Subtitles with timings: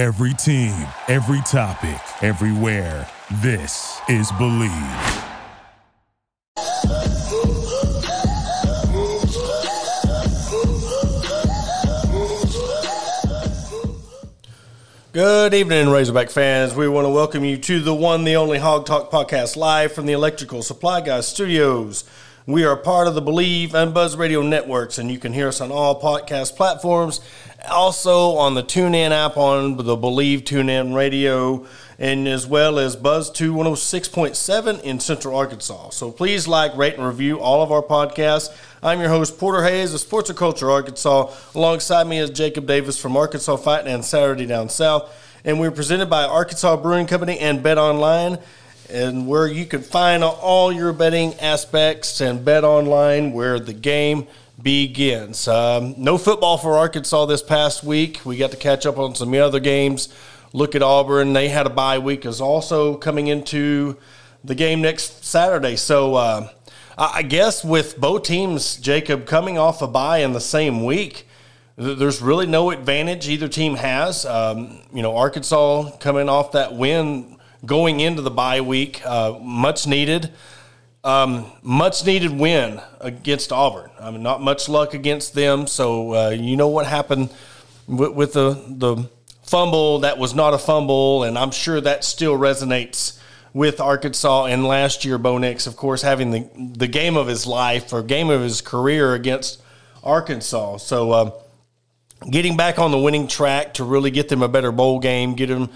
[0.00, 3.06] Every team, every topic, everywhere.
[3.42, 4.70] This is Believe.
[15.12, 16.74] Good evening, Razorback fans.
[16.74, 20.06] We want to welcome you to the one, the only Hawg Talk podcast live from
[20.06, 22.04] the Electrical Supply Guys studios.
[22.50, 25.60] We are part of the Believe and Buzz Radio networks, and you can hear us
[25.60, 27.20] on all podcast platforms.
[27.70, 31.64] Also on the TuneIn app on the Believe TuneIn Radio,
[31.96, 35.90] and as well as Buzz 2 106.7 in Central Arkansas.
[35.90, 38.52] So please like, rate, and review all of our podcasts.
[38.82, 41.32] I'm your host, Porter Hayes of Sports and Culture Arkansas.
[41.54, 45.08] Alongside me is Jacob Davis from Arkansas Fighting and Saturday Down South.
[45.44, 48.40] And we're presented by Arkansas Brewing Company and Bet Online
[48.90, 54.26] and where you can find all your betting aspects and bet online where the game
[54.60, 55.48] begins.
[55.48, 58.20] Um, no football for Arkansas this past week.
[58.24, 60.08] We got to catch up on some other games.
[60.52, 63.96] Look at Auburn; they had a bye week, is also coming into
[64.44, 65.76] the game next Saturday.
[65.76, 66.48] So uh,
[66.98, 71.26] I guess with both teams, Jacob coming off a bye in the same week.
[71.76, 74.26] There's really no advantage either team has.
[74.26, 79.86] Um, you know, Arkansas coming off that win going into the bye week, uh, much
[79.86, 80.32] needed,
[81.04, 83.90] um, much needed win against Auburn.
[84.00, 85.66] I mean, not much luck against them.
[85.66, 87.30] So uh, you know what happened
[87.86, 89.08] with, with, the the
[89.42, 93.18] fumble that was not a fumble, and I'm sure that still resonates
[93.52, 94.46] with Arkansas.
[94.46, 98.02] And last year, Bo Nix, of course, having the the game of his life or
[98.02, 99.62] game of his career against
[100.02, 100.78] Arkansas.
[100.78, 101.10] So.
[101.12, 101.30] Uh,
[102.28, 105.46] getting back on the winning track to really get them a better bowl game, get
[105.46, 105.70] them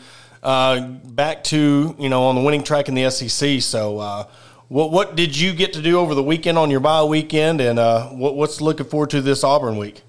[0.44, 3.62] uh, back to you know on the winning track in the SEC.
[3.62, 4.24] So, uh,
[4.68, 7.78] what what did you get to do over the weekend on your bye weekend, and
[7.78, 10.02] uh, what, what's looking forward to this Auburn week?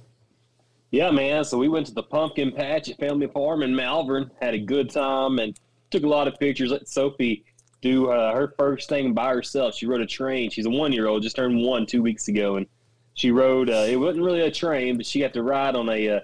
[0.92, 1.44] Yeah, man.
[1.44, 4.90] So we went to the pumpkin patch at Family Farm in Malvern, had a good
[4.90, 5.58] time, and
[5.90, 6.72] took a lot of pictures.
[6.72, 7.44] Let Sophie
[7.82, 9.76] do uh, her first thing by herself.
[9.76, 10.50] She rode a train.
[10.50, 12.68] She's a one year old, just turned one two weeks ago, and
[13.14, 13.70] she rode.
[13.70, 16.22] Uh, it wasn't really a train, but she got to ride on a.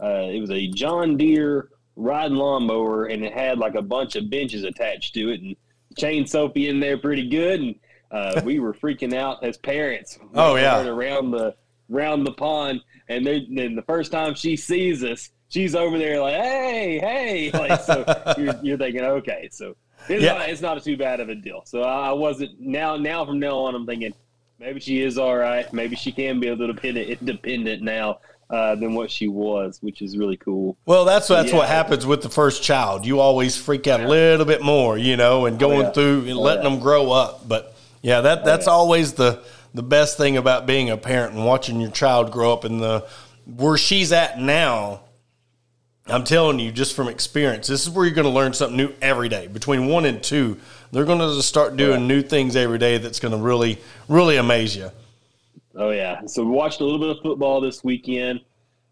[0.00, 4.64] It was a John Deere riding lawnmower, and it had like a bunch of benches
[4.64, 5.56] attached to it, and
[5.98, 7.74] chained Sophie in there pretty good, and
[8.10, 10.18] uh, we were freaking out as parents.
[10.34, 11.54] Oh yeah, around the
[11.92, 16.34] around the pond, and then the first time she sees us, she's over there like,
[16.34, 18.04] "Hey, hey!" Like so,
[18.38, 19.74] you're, you're thinking, okay, so
[20.08, 20.34] it's yeah.
[20.34, 21.62] not it's not too bad of a deal.
[21.66, 24.14] So I wasn't now now from now on, I'm thinking
[24.58, 25.70] maybe she is all right.
[25.72, 28.20] Maybe she can be a little bit independent now
[28.50, 30.76] uh, than what she was, which is really cool.
[30.86, 31.56] Well, that's that's yeah.
[31.56, 33.04] what happens with the first child.
[33.04, 35.90] You always freak out a little bit more, you know, and going oh, yeah.
[35.92, 36.70] through and oh, letting yeah.
[36.70, 37.46] them grow up.
[37.46, 39.44] But yeah, that that's oh, always the
[39.74, 42.64] the best thing about being a parent and watching your child grow up.
[42.64, 43.06] And the
[43.44, 45.02] where she's at now,
[46.06, 48.94] I'm telling you, just from experience, this is where you're going to learn something new
[49.02, 49.46] every day.
[49.46, 50.58] Between one and two,
[50.90, 52.96] they're going to start doing new things every day.
[52.96, 53.78] That's going to really,
[54.08, 54.90] really amaze you.
[55.78, 56.26] Oh yeah.
[56.26, 58.40] So we watched a little bit of football this weekend.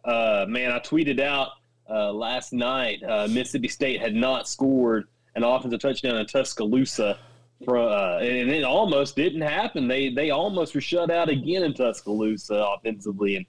[0.05, 1.49] Uh, man, I tweeted out
[1.91, 3.03] uh, last night.
[3.03, 7.19] Uh, Mississippi State had not scored an offensive touchdown in Tuscaloosa,
[7.67, 9.89] uh, and it almost didn't happen.
[9.89, 13.47] They they almost were shut out again in Tuscaloosa offensively, and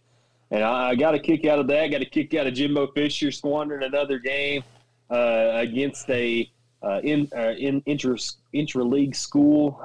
[0.50, 1.92] and I, I got a kick out of that.
[1.92, 4.64] Got a kick out of Jimbo Fisher squandering another game
[5.12, 8.18] uh, against a uh, in in intra
[8.52, 9.80] intra league school.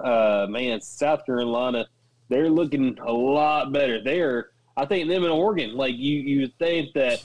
[0.49, 1.87] man, South Carolina
[2.33, 4.03] they're looking a lot better.
[4.03, 5.75] They're, I think, them in Oregon.
[5.75, 7.23] Like you, you think that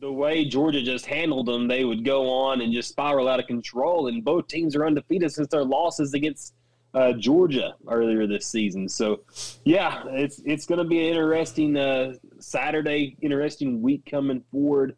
[0.00, 3.46] the way Georgia just handled them, they would go on and just spiral out of
[3.46, 4.08] control.
[4.08, 6.54] And both teams are undefeated since their losses against
[6.92, 8.88] uh, Georgia earlier this season.
[8.88, 9.20] So,
[9.64, 14.96] yeah, it's it's going to be an interesting uh, Saturday, interesting week coming forward,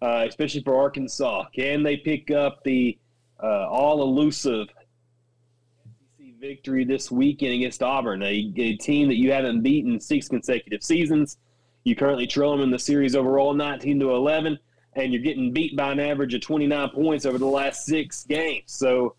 [0.00, 1.44] uh, especially for Arkansas.
[1.54, 2.98] Can they pick up the
[3.42, 4.68] uh, all elusive
[6.40, 11.38] victory this weekend against Auburn, a, a, team that you haven't beaten six consecutive seasons.
[11.84, 14.58] You currently trail them in the series overall 19 to 11,
[14.94, 18.64] and you're getting beat by an average of 29 points over the last six games.
[18.66, 19.14] So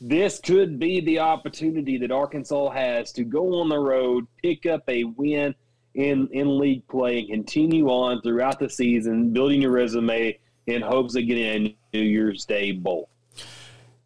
[0.00, 4.82] this could be the opportunity that Arkansas has to go on the road, pick up
[4.88, 5.54] a win
[5.94, 11.16] in, in league play, and continue on throughout the season, building your resume in hopes
[11.16, 13.08] of getting a New Year's Day bowl.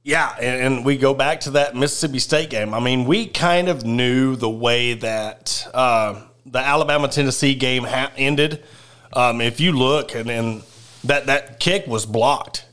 [0.02, 2.72] Yeah, and, we go back to that Mississippi State game.
[2.72, 8.12] I mean, we kind of knew the way that uh, the Alabama Tennessee game ha-
[8.16, 8.64] ended.
[9.12, 10.62] Um, if you look, and, and
[11.04, 12.64] that that kick was blocked.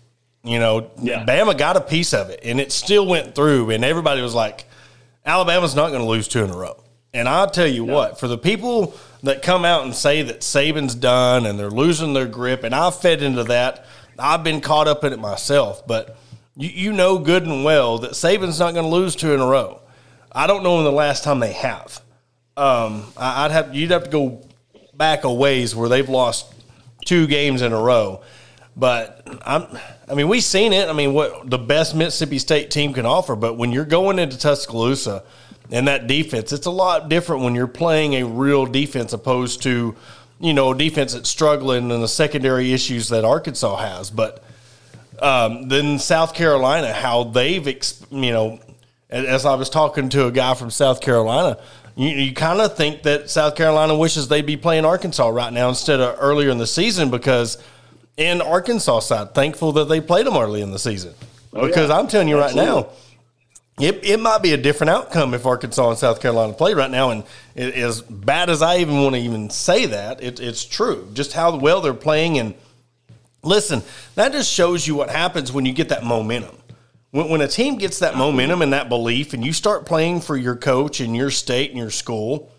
[0.43, 1.25] You know, yeah.
[1.25, 3.71] Bama got a piece of it, and it still went through.
[3.71, 4.65] And everybody was like,
[5.25, 6.81] "Alabama's not going to lose two in a row."
[7.13, 7.95] And I'll tell you no.
[7.95, 12.13] what, for the people that come out and say that Saban's done and they're losing
[12.13, 13.85] their grip, and I fed into that
[14.17, 16.17] I've been caught up in it myself, but
[16.57, 19.47] you, you know good and well that Saban's not going to lose two in a
[19.47, 19.81] row.
[20.31, 22.01] I don't know when the last time they have.
[22.57, 24.47] Um, I, would have you'd have to go
[24.93, 26.53] back a ways where they've lost
[27.05, 28.21] two games in a row.
[28.75, 29.67] But I'm,
[30.09, 30.89] I mean, we've seen it.
[30.89, 33.35] I mean, what the best Mississippi State team can offer.
[33.35, 35.23] But when you're going into Tuscaloosa
[35.71, 39.95] and that defense, it's a lot different when you're playing a real defense opposed to,
[40.39, 44.09] you know, defense that's struggling and the secondary issues that Arkansas has.
[44.09, 44.43] But
[45.21, 48.59] um, then South Carolina, how they've, you know,
[49.09, 51.57] as I was talking to a guy from South Carolina,
[51.95, 55.69] you, you kind of think that South Carolina wishes they'd be playing Arkansas right now
[55.69, 57.57] instead of earlier in the season because–
[58.17, 61.13] in Arkansas side, thankful that they played them early in the season.
[61.53, 61.97] Oh, because yeah.
[61.97, 62.71] I'm telling you Absolutely.
[62.71, 62.89] right now,
[63.77, 67.09] it, it might be a different outcome if Arkansas and South Carolina play right now.
[67.11, 67.23] And
[67.55, 71.09] it, as bad as I even want to even say that, it, it's true.
[71.13, 72.39] Just how well they're playing.
[72.39, 72.53] And
[73.45, 73.83] listen,
[74.15, 76.57] that just shows you what happens when you get that momentum.
[77.11, 80.35] When, when a team gets that momentum and that belief, and you start playing for
[80.35, 82.51] your coach and your state and your school,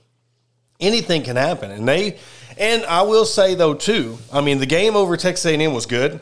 [0.80, 1.70] anything can happen.
[1.70, 2.18] And they
[2.58, 6.20] and I will say though too, I mean the game over Texas A&M was good.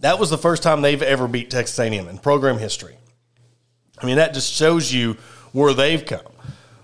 [0.00, 2.96] That was the first time they've ever beat Texas A&M in program history.
[4.00, 5.16] I mean that just shows you
[5.52, 6.20] where they've come.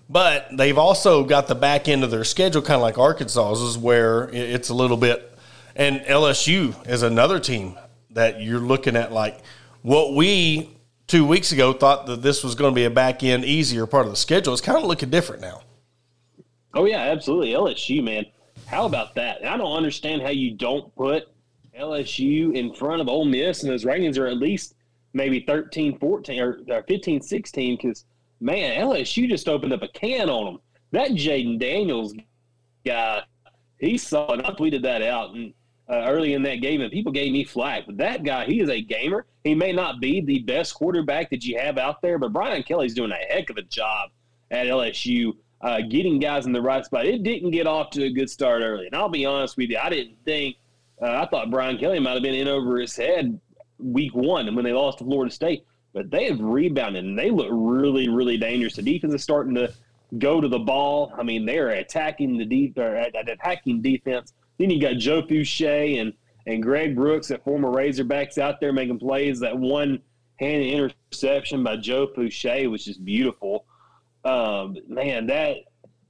[0.09, 4.29] But they've also got the back end of their schedule, kind of like Arkansas's, where
[4.31, 5.34] it's a little bit.
[5.77, 7.77] And LSU is another team
[8.11, 9.41] that you're looking at like
[9.83, 10.71] what we
[11.07, 14.07] two weeks ago thought that this was going to be a back end easier part
[14.07, 14.53] of the schedule.
[14.53, 15.63] It's kind of looking different now.
[16.75, 17.51] Oh yeah, absolutely.
[17.51, 18.27] LSU, man.
[18.67, 19.45] How about that?
[19.45, 21.29] I don't understand how you don't put
[21.79, 24.75] LSU in front of Ole Miss, and those rankings are at least
[25.13, 28.05] maybe 13, 14, or, or 15, 16, because,
[28.41, 30.61] man, LSU just opened up a can on them.
[30.93, 32.15] That Jayden Daniels
[32.85, 33.23] guy,
[33.79, 35.53] he saw, and I tweeted that out and
[35.89, 37.85] uh, early in that game, and people gave me flack.
[37.87, 39.27] But that guy, he is a gamer.
[39.45, 42.95] He may not be the best quarterback that you have out there, but Brian Kelly's
[42.95, 44.11] doing a heck of a job
[44.51, 45.35] at LSU
[45.65, 47.07] uh, getting guys in the right spot.
[47.07, 48.87] It didn't get off to a good start early.
[48.87, 50.57] And I'll be honest with you, I didn't think,
[51.01, 53.41] uh, I thought Brian Kelly might have been in over his head
[53.79, 55.65] week one when they lost to Florida State.
[55.95, 58.77] But they have rebounded and they look really, really dangerous.
[58.77, 59.73] The defense is starting to
[60.19, 61.13] go to the ball.
[61.17, 64.35] I mean, they're attacking the deep or attacking defense.
[64.59, 66.13] Then you got Joe Foucha and
[66.47, 69.41] and Greg Brooks at former Razorbacks out there making plays.
[69.41, 70.03] That one
[70.37, 73.67] hand interception by Joe Foucha was just beautiful
[74.25, 75.57] um, man, that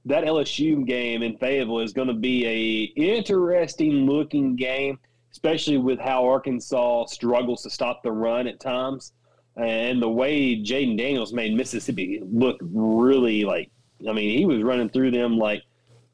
[0.05, 4.99] that LSU game in Fayetteville is going to be a interesting looking game,
[5.31, 9.13] especially with how Arkansas struggles to stop the run at times,
[9.57, 13.71] and the way Jayden Daniels made Mississippi look really like.
[14.07, 15.63] I mean, he was running through them like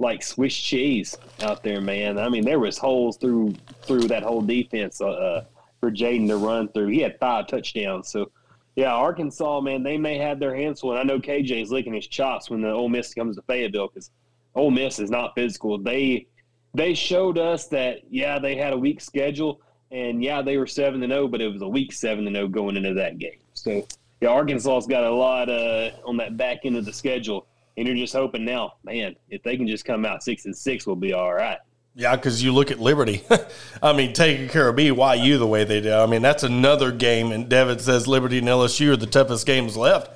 [0.02, 2.18] like Swiss cheese out there, man.
[2.18, 3.54] I mean, there was holes through
[3.84, 5.46] through that whole defense uh,
[5.80, 6.88] for Jayden to run through.
[6.88, 8.32] He had five touchdowns, so
[8.76, 10.92] yeah, Arkansas, man, they may have their hands full.
[10.92, 14.12] And I know KJ's licking his chops when the Ole Miss comes to Fayetteville because
[14.56, 15.78] Ole Miss is not physical.
[15.78, 16.28] They
[16.74, 19.62] they showed us that yeah, they had a weak schedule,
[19.92, 22.48] and yeah, they were seven to zero, but it was a weak seven to zero
[22.48, 23.40] going into that game.
[23.54, 23.86] So
[24.22, 27.48] yeah, Arkansas's got a lot uh, on that back end of the schedule,
[27.78, 30.86] and you're just hoping now, man, if they can just come out six and six,
[30.86, 31.58] we'll be all right.
[31.94, 33.24] Yeah, because you look at Liberty.
[33.84, 35.94] I mean, taking care of BYU the way they do.
[35.94, 37.32] I mean, that's another game.
[37.32, 40.10] And Devin says Liberty and LSU are the toughest games left.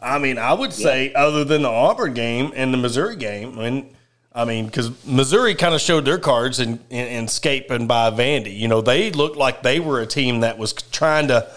[0.00, 1.22] I mean, I would say yeah.
[1.22, 3.96] other than the Auburn game and the Missouri game, I mean,
[4.34, 8.54] I mean, because Missouri kind of showed their cards in, in, in escaping by Vandy.
[8.58, 11.48] You know, they looked like they were a team that was trying to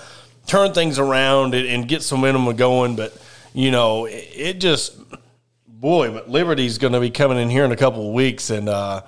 [0.45, 2.95] turn things around and, and get some momentum going.
[2.95, 3.17] But,
[3.53, 4.95] you know, it, it just,
[5.79, 8.49] boy, but Liberty's going to be coming in here in a couple of weeks.
[8.49, 9.01] And, uh,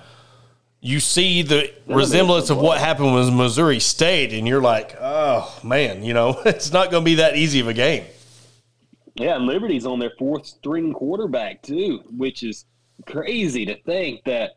[0.81, 6.03] you see the resemblance of what happened with Missouri State, and you're like, oh man,
[6.03, 8.05] you know, it's not going to be that easy of a game.
[9.15, 12.65] Yeah, and Liberty's on their fourth string quarterback too, which is
[13.05, 14.51] crazy to think that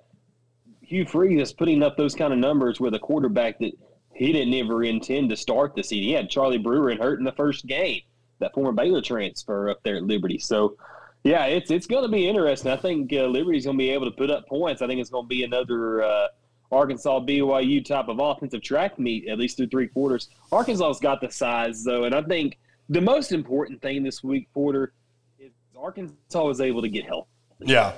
[0.81, 3.73] Hugh Freeze is putting up those kind of numbers with a quarterback that
[4.15, 6.05] he didn't ever intend to start the season.
[6.05, 8.03] He had Charlie Brewer and hurt in the first game,
[8.39, 10.39] that former Baylor transfer up there at Liberty.
[10.39, 10.77] So
[11.25, 12.73] yeah, it's it's going to be interesting.
[12.73, 14.83] I think uh, Liberty's going to be able to put up points.
[14.83, 16.29] I think it's going to be another uh,
[16.73, 20.31] Arkansas BYU type of offensive track meet at least through three quarters.
[20.51, 24.93] Arkansas's got the size though, and I think the most important thing this week, Porter,
[25.39, 27.29] is Arkansas was able to get healthy.
[27.61, 27.93] Yeah,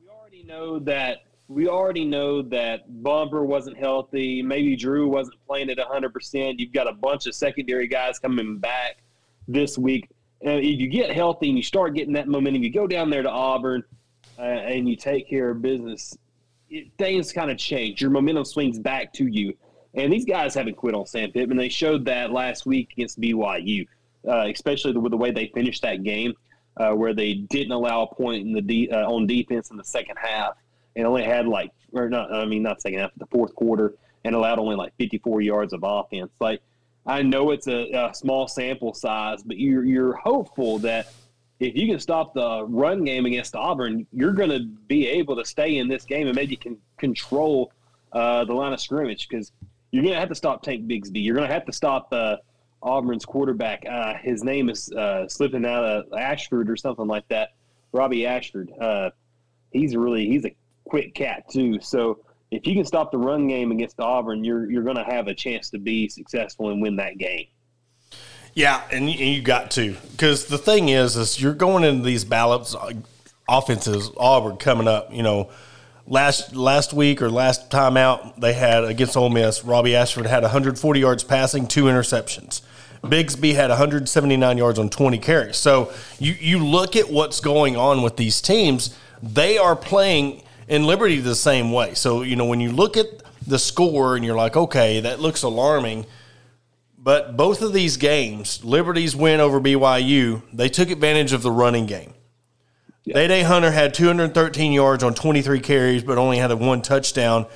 [0.00, 1.22] we already know that.
[1.48, 4.42] We already know that Bumper wasn't healthy.
[4.42, 6.58] Maybe Drew wasn't playing at 100%.
[6.58, 8.98] You've got a bunch of secondary guys coming back
[9.46, 10.08] this week
[10.40, 13.30] if you get healthy and you start getting that momentum, you go down there to
[13.30, 13.82] Auburn
[14.38, 16.16] uh, and you take care of business,
[16.68, 18.00] it, things kind of change.
[18.00, 19.56] Your momentum swings back to you.
[19.94, 21.56] And these guys haven't quit on Sam Pittman.
[21.56, 23.86] They showed that last week against BYU,
[24.28, 26.34] uh, especially with the way they finished that game,
[26.76, 29.84] uh, where they didn't allow a point in the de- uh, on defense in the
[29.84, 30.54] second half,
[30.96, 34.34] and only had like, or not, I mean, not second half, the fourth quarter, and
[34.34, 36.30] allowed only like 54 yards of offense.
[36.40, 36.60] Like,
[37.06, 41.12] I know it's a, a small sample size, but you're you're hopeful that
[41.60, 45.44] if you can stop the run game against Auburn, you're going to be able to
[45.44, 47.72] stay in this game and maybe can control
[48.12, 49.52] uh, the line of scrimmage because
[49.90, 51.24] you're going to have to stop Tank Bigsby.
[51.24, 52.36] You're going to have to stop uh,
[52.82, 53.84] Auburn's quarterback.
[53.88, 57.50] Uh, his name is uh, slipping out of Ashford or something like that.
[57.92, 58.70] Robbie Ashford.
[58.78, 59.10] Uh,
[59.72, 61.80] he's really he's a quick cat too.
[61.80, 65.28] So if you can stop the run game against Auburn, you're you're going to have
[65.28, 67.46] a chance to be successful and win that game.
[68.54, 72.74] Yeah, and you got to because the thing is, is you're going into these ballots
[72.74, 72.92] uh,
[73.48, 74.10] offenses.
[74.16, 75.50] Auburn coming up, you know,
[76.06, 79.64] last last week or last time out they had against Ole Miss.
[79.64, 82.62] Robbie Ashford had 140 yards passing, two interceptions.
[83.02, 85.56] Bigsby had 179 yards on 20 carries.
[85.56, 88.96] So you you look at what's going on with these teams.
[89.22, 91.94] They are playing in Liberty the same way.
[91.94, 93.06] So you know when you look at
[93.46, 96.06] the score and you're like, okay, that looks alarming
[97.06, 101.86] but both of these games, Liberty's win over BYU, they took advantage of the running
[101.86, 102.12] game.
[103.04, 103.14] Yeah.
[103.14, 107.46] Dae Dae Hunter had 213 yards on 23 carries, but only had a one touchdown.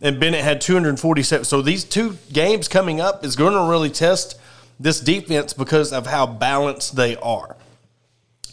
[0.00, 1.44] And Bennett had 247.
[1.44, 4.40] So these two games coming up is going to really test
[4.80, 7.54] this defense because of how balanced they are.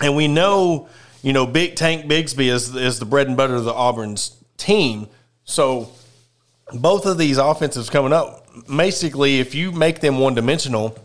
[0.03, 0.87] And we know,
[1.23, 5.07] you know, Big Tank Bigsby is, is the bread and butter of the Auburn's team.
[5.45, 5.89] So
[6.73, 10.95] both of these offensives coming up, basically, if you make them one dimensional,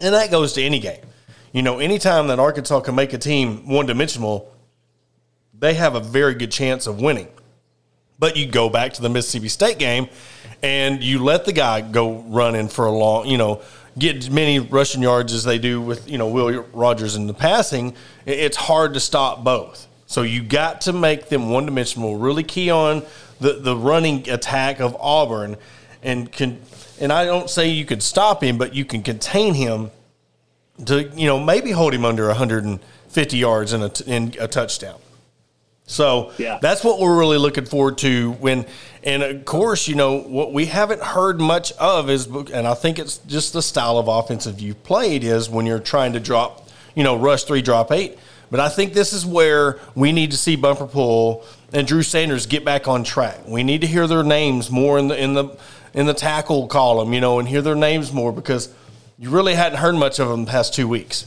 [0.00, 1.00] and that goes to any game.
[1.52, 4.54] You know, anytime that Arkansas can make a team one dimensional,
[5.52, 7.28] they have a very good chance of winning.
[8.20, 10.08] But you go back to the Mississippi State game
[10.62, 13.62] and you let the guy go running for a long, you know,
[13.98, 17.34] get as many rushing yards as they do with, you know, Will Rogers in the
[17.34, 17.94] passing.
[18.30, 19.86] It's hard to stop both.
[20.06, 23.02] So you got to make them one dimensional, really key on
[23.40, 25.56] the, the running attack of Auburn
[26.02, 26.60] and can
[27.00, 29.90] and I don't say you could stop him, but you can contain him
[30.86, 34.98] to you know maybe hold him under 150 yards in a in a touchdown.
[35.90, 36.60] So yeah.
[36.62, 38.64] that's what we're really looking forward to when,
[39.02, 43.00] and of course, you know what we haven't heard much of is, and I think
[43.00, 47.04] it's just the style of offensive you've played is when you're trying to drop, you
[47.04, 48.18] know, rush three, drop eight.
[48.50, 52.46] But I think this is where we need to see Bumper Pool and Drew Sanders
[52.46, 53.46] get back on track.
[53.46, 55.56] We need to hear their names more in the in the
[55.94, 58.72] in the tackle column, you know, and hear their names more because
[59.18, 61.26] you really hadn't heard much of them the past two weeks.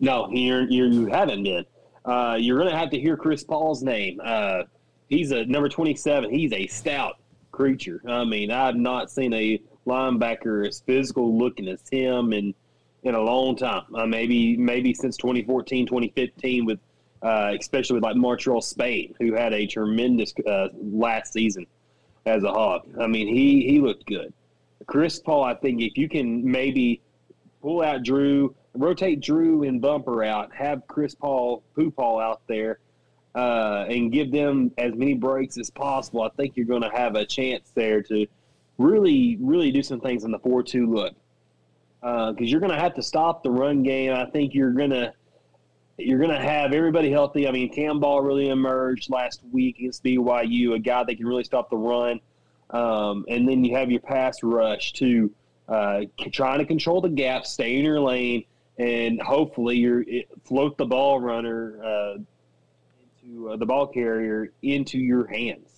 [0.00, 1.64] No, you're, you're, you haven't been.
[2.04, 4.20] Uh, you're going to have to hear Chris Paul's name.
[4.22, 4.64] Uh,
[5.08, 6.30] he's a number 27.
[6.30, 7.18] He's a stout
[7.52, 8.02] creature.
[8.08, 12.52] I mean, I've not seen a linebacker as physical looking as him in
[13.02, 13.84] in a long time.
[13.94, 16.78] Uh, maybe maybe since 2014, 2015, with
[17.22, 21.66] uh, especially with like Martrell Spaight, who had a tremendous uh, last season
[22.26, 22.86] as a Hawk.
[23.00, 24.32] I mean, he he looked good.
[24.86, 27.00] Chris Paul, I think if you can maybe
[27.60, 32.80] pull out Drew, rotate Drew and Bumper out, have Chris Paul, Pooh Paul out there,
[33.34, 37.14] uh, and give them as many breaks as possible, I think you're going to have
[37.14, 38.26] a chance there to
[38.78, 41.14] really, really do some things in the four-two look.
[42.02, 44.12] Because uh, you're going to have to stop the run game.
[44.12, 45.14] I think you're going to
[45.98, 47.46] you're going to have everybody healthy.
[47.46, 51.44] I mean, Cam Ball really emerged last week against BYU, a guy that can really
[51.44, 52.20] stop the run.
[52.70, 55.30] Um, and then you have your pass rush to
[55.68, 56.00] uh,
[56.32, 58.44] trying to control the gap, stay in your lane,
[58.78, 62.14] and hopefully you float the ball runner uh,
[63.22, 65.68] into uh, the ball carrier into your hands.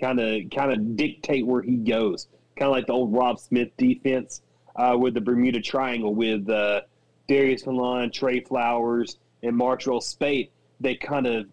[0.00, 2.26] Kind of, kind of dictate where he goes.
[2.56, 4.40] Kind of like the old Robb Smith defense
[4.80, 6.80] uh, with the Bermuda Triangle with uh,
[7.28, 10.48] Darius Philon, Trey Flowers and Martrell Spaight.
[10.80, 11.46] they kind of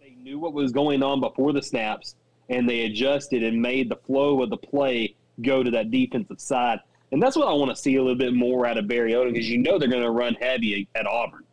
[0.00, 2.16] they knew what was going on before the snaps,
[2.48, 6.80] and they adjusted and made the flow of the play go to that defensive side.
[7.12, 9.32] And that's what I want to see a little bit more out of Barry Odom
[9.32, 11.44] because you know they're going to run heavy at Auburn.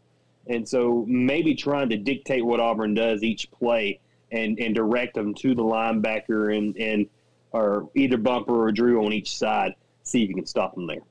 [0.47, 3.99] And so maybe trying to dictate what Auburn does each play
[4.31, 7.07] and, and direct them to the linebacker and, and
[7.51, 11.01] or either Bumper or Drew on each side, see if you can stop them there.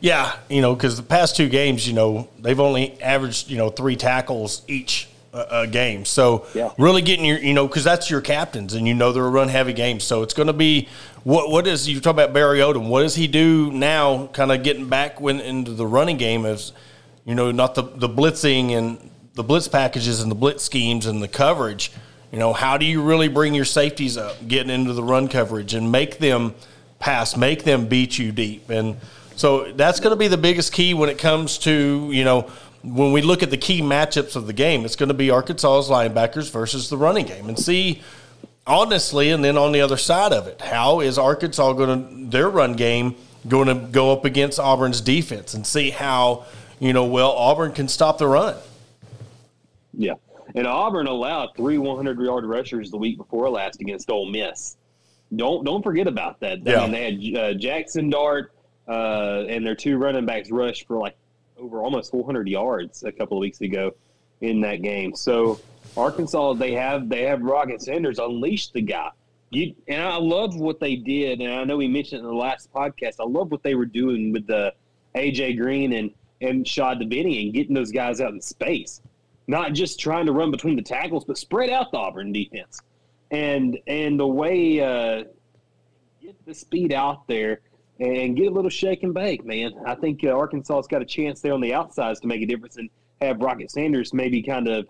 [0.00, 3.70] Yeah, you know, because the past two games, you know, they've only averaged, you know,
[3.70, 6.04] three tackles each uh, a game.
[6.04, 6.72] So yeah.
[6.78, 9.48] really getting your, you know, because that's your captains, and you know they're a run
[9.48, 10.00] heavy game.
[10.00, 10.88] So it's going to be
[11.24, 12.88] what what is you talk about Barry Odom?
[12.88, 14.28] What does he do now?
[14.28, 16.72] Kind of getting back when into the running game as
[17.24, 21.22] you know, not the the blitzing and the blitz packages and the blitz schemes and
[21.22, 21.92] the coverage.
[22.32, 25.74] You know, how do you really bring your safeties up, getting into the run coverage
[25.74, 26.54] and make them
[26.98, 28.70] pass, make them beat you deep.
[28.70, 28.96] And
[29.36, 32.50] so that's going to be the biggest key when it comes to, you know,
[32.82, 35.90] when we look at the key matchups of the game, it's going to be Arkansas's
[35.90, 38.02] linebackers versus the running game and see
[38.66, 42.50] honestly, and then on the other side of it, how is Arkansas going to their
[42.50, 43.14] run game
[43.48, 46.44] going to go up against Auburn's defense and see how
[46.80, 48.56] you know well Auburn can stop the run?
[49.92, 50.14] Yeah,
[50.54, 54.76] and Auburn allowed three 100 yard rushers the week before last against Ole Miss.
[55.34, 56.58] Don't don't forget about that.
[56.66, 56.86] I yeah.
[56.86, 58.52] mean, they had uh, Jackson Dart
[58.88, 61.16] uh, and their two running backs rushed for like
[61.58, 63.94] over almost 400 yards a couple of weeks ago
[64.40, 65.14] in that game.
[65.14, 65.60] So
[65.96, 69.10] Arkansas, they have they have Rocket Sanders unleashed the guy.
[69.50, 72.72] You, and I love what they did, and I know we mentioned in the last
[72.72, 73.14] podcast.
[73.20, 74.74] I love what they were doing with the
[75.14, 79.00] AJ Green and and Rashad Devine and getting those guys out in space,
[79.46, 82.80] not just trying to run between the tackles, but spread out the Auburn defense,
[83.30, 85.24] and and the way uh,
[86.20, 87.60] get the speed out there
[87.98, 89.72] and get a little shake and bake, man.
[89.86, 92.76] I think uh, Arkansas's got a chance there on the outsides to make a difference
[92.76, 94.86] and have Rocket Sanders maybe kind of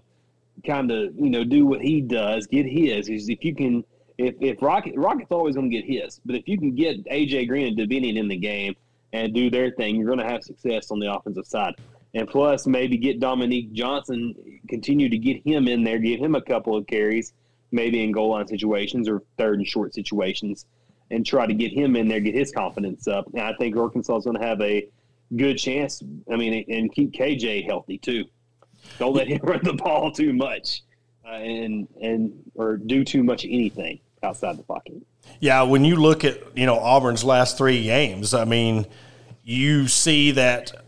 [0.67, 3.09] kind of you know do what he does, get his.
[3.09, 3.85] If you can,
[4.19, 7.49] if if Rocket Rocket's always going to get his, but if you can get AJ
[7.49, 8.75] Green and Devine in the game
[9.13, 11.75] and do their thing, you're going to have success on the offensive side.
[12.15, 14.35] And plus, maybe get Dominique Johnson,
[14.69, 17.35] continue to get him in there, give him a couple of carries,
[17.73, 20.65] maybe in goal line situations or third and short situations,
[21.11, 23.27] and try to get him in there, get his confidence up.
[23.33, 24.89] And I think Arkansas is going to have a
[25.35, 26.03] good chance.
[26.31, 28.25] I mean, and keep KJ healthy too.
[28.99, 30.83] Don't let him run the ball too much,
[31.27, 34.95] uh, and and or do too much anything outside the pocket.
[35.41, 38.87] Yeah, when you look at you know Auburn's last three games, I mean,
[39.43, 40.85] you see that.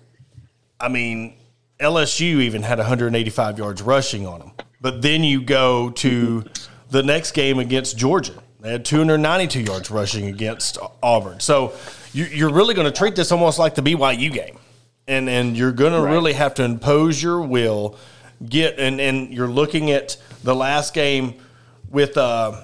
[0.80, 1.36] I mean,
[1.80, 6.44] LSU even had 185 yards rushing on them, but then you go to
[6.90, 8.40] the next game against Georgia.
[8.60, 11.40] They had 292 yards rushing against Auburn.
[11.40, 11.74] So
[12.12, 14.58] you, are really going to treat this almost like the BYU game
[15.08, 16.06] and and you're going right.
[16.06, 17.96] to really have to impose your will.
[18.46, 21.34] Get and and you're looking at the last game
[21.90, 22.62] with uh,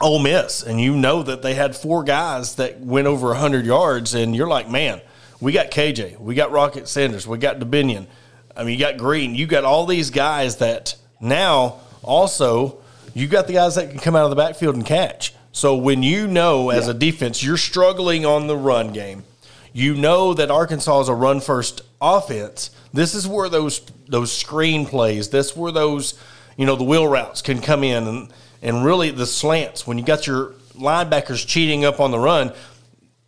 [0.00, 4.14] Ole Miss, and you know that they had four guys that went over hundred yards,
[4.14, 5.00] and you're like, man,
[5.40, 8.08] we got KJ, we got Rocket Sanders, we got Dubinion.
[8.56, 12.79] I mean, you got Green, you got all these guys that now also
[13.14, 15.34] you got the guys that can come out of the backfield and catch.
[15.52, 16.92] So when you know as yeah.
[16.92, 19.24] a defense you're struggling on the run game,
[19.72, 22.70] you know that Arkansas is a run first offense.
[22.92, 26.18] This is where those those screen plays, this where those,
[26.56, 30.04] you know, the wheel routes can come in and and really the slants when you
[30.04, 32.52] got your linebackers cheating up on the run.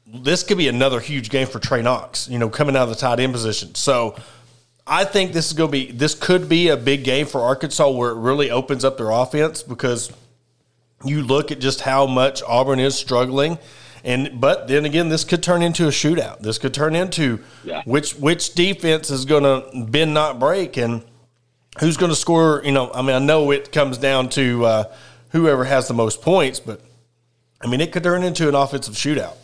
[0.06, 2.96] This could be another huge game for Trey Knox, you know, coming out of the
[2.96, 3.74] tight end position.
[3.74, 4.16] So
[4.86, 7.90] I think this is going to be this could be a big game for Arkansas
[7.90, 10.12] where it really opens up their offense because
[11.04, 13.58] you look at just how much Auburn is struggling
[14.04, 16.40] and but then again, this could turn into a shootout.
[16.40, 17.82] This could turn into yeah.
[17.84, 21.04] which which defense is going to bend not break, and
[21.78, 22.62] who's going to score.
[22.64, 24.94] You know, I mean, I know it comes down to uh,
[25.30, 26.80] whoever has the most points, but
[27.60, 29.36] I mean, it could turn into an offensive shootout.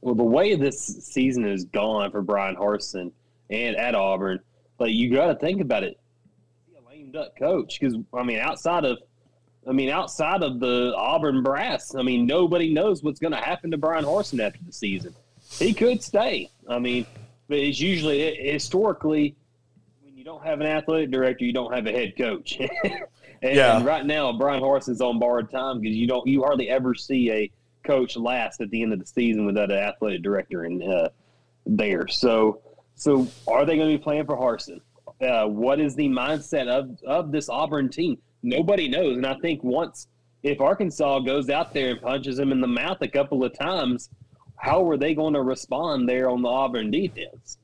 [0.00, 3.10] Well, the way this season has gone for Bryan Harsin
[3.50, 4.40] and at Auburn,
[4.78, 5.98] But you got to think about it.
[6.76, 8.98] A lame duck coach because I mean, outside of
[9.68, 13.70] I mean, outside of the Auburn brass, I mean, nobody knows what's going to happen
[13.72, 15.14] to Bryan Harsin after the season.
[15.58, 16.50] He could stay.
[16.68, 17.04] I mean,
[17.48, 19.34] but it's usually historically
[20.02, 22.58] when you don't have an athletic director, you don't have a head coach.
[23.42, 23.76] and, yeah.
[23.76, 27.30] and right now, Bryan Harsin's on borrowed time because you don't you hardly ever see
[27.32, 27.50] a
[27.84, 31.08] coach last at the end of the season without an athletic director in uh,
[31.64, 32.08] there.
[32.08, 32.60] So,
[32.96, 34.80] so are they going to be playing for Harsin?
[35.20, 38.18] Uh, what is the mindset of of this Auburn team?
[38.46, 39.16] nobody knows.
[39.16, 40.06] And I think once
[40.42, 44.08] if Arkansas goes out there and punches them in the mouth a couple of times,
[44.56, 47.58] how are they going to respond there on the Auburn defense?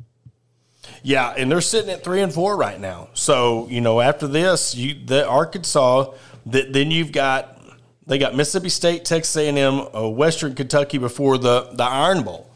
[1.03, 3.09] Yeah, and they're sitting at three and four right now.
[3.15, 6.13] So you know, after this, you the Arkansas,
[6.45, 7.61] the, then you've got
[8.05, 12.25] they got Mississippi State, Texas A and M, uh, Western Kentucky before the the Iron
[12.25, 12.52] Bowl.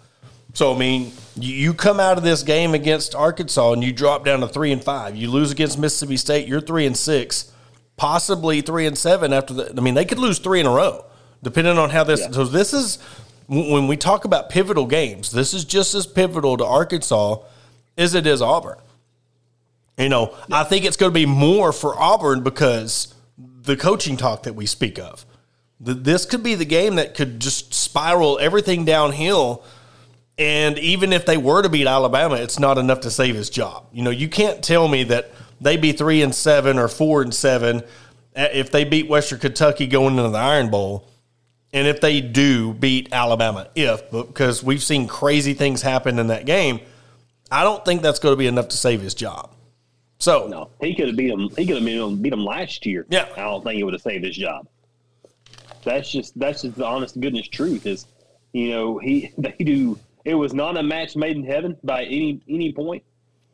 [0.57, 4.41] So I mean, you, come out of this game against Arkansas and you drop down
[4.41, 5.15] to three and five.
[5.15, 7.53] You lose against Mississippi State, you're three and six
[7.97, 9.75] possibly three and seven after the.
[9.77, 11.05] I mean, they could lose three in a row,
[11.43, 12.21] depending on how this.
[12.21, 12.31] Yeah.
[12.31, 12.99] So this is
[13.49, 15.31] when we talk about pivotal games.
[15.31, 17.39] This is just as pivotal to Arkansas
[17.97, 18.79] as it is Auburn.
[19.99, 20.61] You know, yeah.
[20.61, 24.67] I think it's going to be more for Auburn because the coaching talk that we
[24.67, 25.25] speak of.
[25.79, 29.63] This could be the game that could just spiral everything downhill.
[30.39, 33.87] And even if they were to beat Alabama, it's not enough to save his job.
[33.93, 37.35] You know, you can't tell me that they be three and seven or four and
[37.35, 37.83] seven
[38.37, 41.09] uh, if they beat Western Kentucky going into the Iron Bowl,
[41.73, 46.45] and if they do beat Alabama, if because we've seen crazy things happen in that
[46.45, 46.81] game,
[47.51, 49.53] I don't think that's going to be enough to save his job.
[50.19, 51.49] So no, he could have beat him.
[51.57, 53.07] He could have beat him, beat him last year.
[53.09, 54.67] Yeah, I don't think it would have saved his job.
[55.83, 57.87] That's just that's just the honest goodness truth.
[57.87, 58.07] Is
[58.53, 59.99] you know he they do.
[60.27, 63.05] It was not a match made in heaven by any any point.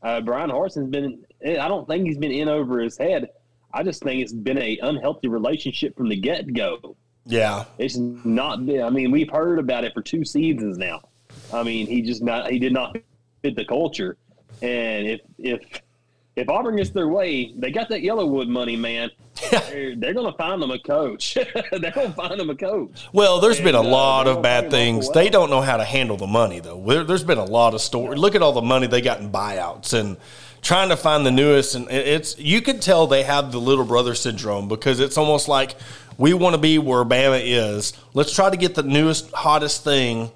[0.03, 1.23] Uh, Bryan Harsin's been.
[1.45, 3.29] I don't think he's been in over his head.
[3.75, 6.97] I just think it's been a unhealthy relationship from the get go.
[7.27, 8.61] Yeah, it's not.
[8.61, 11.03] I mean, we've heard about it for two seasons now.
[11.53, 12.51] I mean, he just not.
[12.51, 12.97] He did not
[13.43, 14.17] fit the culture,
[14.63, 15.61] and if if
[16.35, 19.11] if Auburn gets their way, they got that YellaWood money, man.
[19.51, 21.35] they're, they're going to find them a coach.
[21.73, 23.07] they're going to find them a coach.
[23.13, 25.11] Well, there's and, been a uh, lot of bad things.
[25.11, 26.81] They don't know how to handle the money, though.
[26.81, 28.19] There, has been a lot of stories.
[28.19, 30.17] Look at all the money they got in buyouts and
[30.63, 31.75] trying to find the newest.
[31.75, 35.77] And it's you can tell they have the little brother syndrome because it's almost like
[36.17, 37.93] we want to be where Bama is.
[38.15, 40.31] Let's try to get the newest, hottest thing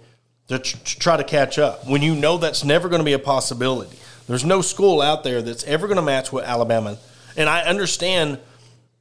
[0.49, 1.87] to try to catch up.
[1.89, 5.43] When you know that's never going to be a possibility there's no school out there
[5.43, 6.99] that's ever going to match what Alabama.
[7.37, 8.39] And I understand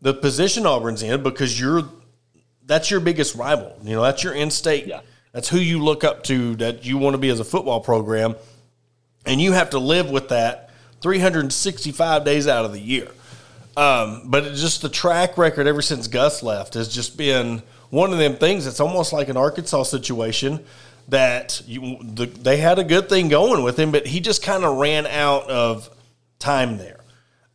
[0.01, 1.83] the position Auburn's in because you're
[2.65, 3.77] that's your biggest rival.
[3.83, 4.87] You know, that's your in-state.
[4.87, 5.01] Yeah.
[5.31, 8.35] That's who you look up to that you want to be as a football program.
[9.25, 13.09] And you have to live with that 365 days out of the year.
[13.77, 18.13] Um, but it's just the track record ever since Gus left has just been one
[18.13, 18.65] of them things.
[18.65, 20.65] It's almost like an Arkansas situation
[21.07, 24.63] that you, the, they had a good thing going with him, but he just kind
[24.63, 25.89] of ran out of
[26.39, 26.99] time there.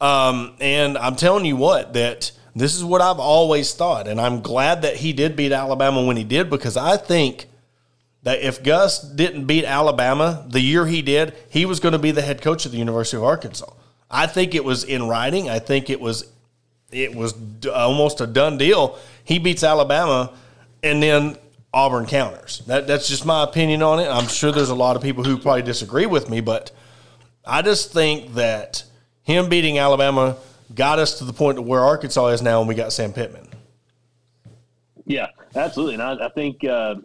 [0.01, 4.41] Um, and I'm telling you what, that this is what I've always thought, and I'm
[4.41, 7.47] glad that he did beat Alabama when he did because I think
[8.23, 12.11] that if Gus didn't beat Alabama the year he did, he was going to be
[12.11, 13.73] the head coach of the University of Arkansas.
[14.11, 15.49] I think it was in writing.
[15.49, 16.31] I think it was
[16.91, 17.35] it was
[17.73, 18.99] almost a done deal.
[19.23, 20.33] He beats Alabama,
[20.83, 21.37] and then
[21.73, 22.63] Auburn counters.
[22.67, 24.09] That, that's just my opinion on it.
[24.09, 26.73] I'm sure there's a lot of people who probably disagree with me, but
[27.45, 28.85] I just think that
[29.23, 30.37] him beating Alabama
[30.75, 33.47] got us to the point where Arkansas is now, and we got Sam Pittman.
[35.07, 36.97] Yeah, absolutely, and I, I think uh,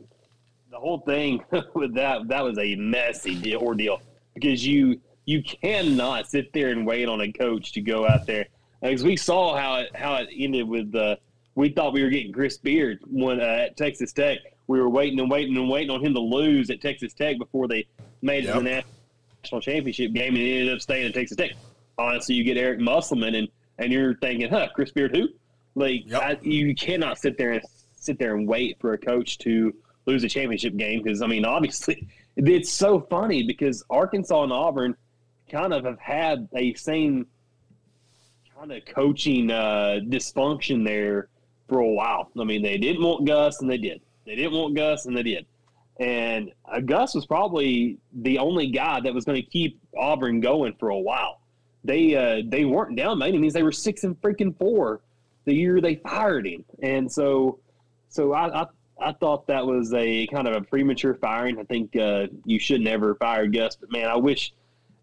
[0.72, 4.02] the whole thing with that that was a messy ordeal
[4.34, 8.46] because you you cannot sit there and wait on a coach to go out there
[8.82, 11.04] because we saw how it how it ended with the.
[11.04, 11.16] Uh,
[11.56, 15.20] we thought we were getting Chris Beard when uh, at Texas Tech we were waiting
[15.20, 17.88] and waiting and waiting on him to lose at Texas Tech before they
[18.22, 18.84] made it to the
[19.44, 21.52] national championship game, and he ended up staying at Texas Tech.
[21.98, 23.48] Honestly, you get Eric Musselman, and
[23.78, 25.30] and you're thinking, huh, Chris Beard, who?
[25.76, 26.22] Like, yep.
[26.22, 27.62] I, you cannot sit there and
[27.96, 29.74] sit there and wait for a coach to
[30.06, 34.96] lose a championship game because I mean, obviously, it's so funny because Arkansas and Auburn
[35.50, 37.28] kind of have had a same
[38.58, 41.28] kind of coaching uh, dysfunction there
[41.68, 42.30] for a while.
[42.40, 44.02] I mean, they didn't want Gus, and they did.
[44.26, 45.46] They didn't want Gus, and they did.
[46.00, 50.76] And uh, Gus was probably the only guy that was going to keep Auburn going
[50.80, 51.42] for a while.
[51.84, 53.54] They uh, they weren't down by any means.
[53.54, 55.02] They were six and freaking four
[55.46, 57.60] the year they fired him, and so
[58.10, 58.66] so I, I
[59.00, 61.60] I thought that was a kind of a premature firing.
[61.60, 64.54] I think uh, you should never fire Gus, but man, I wish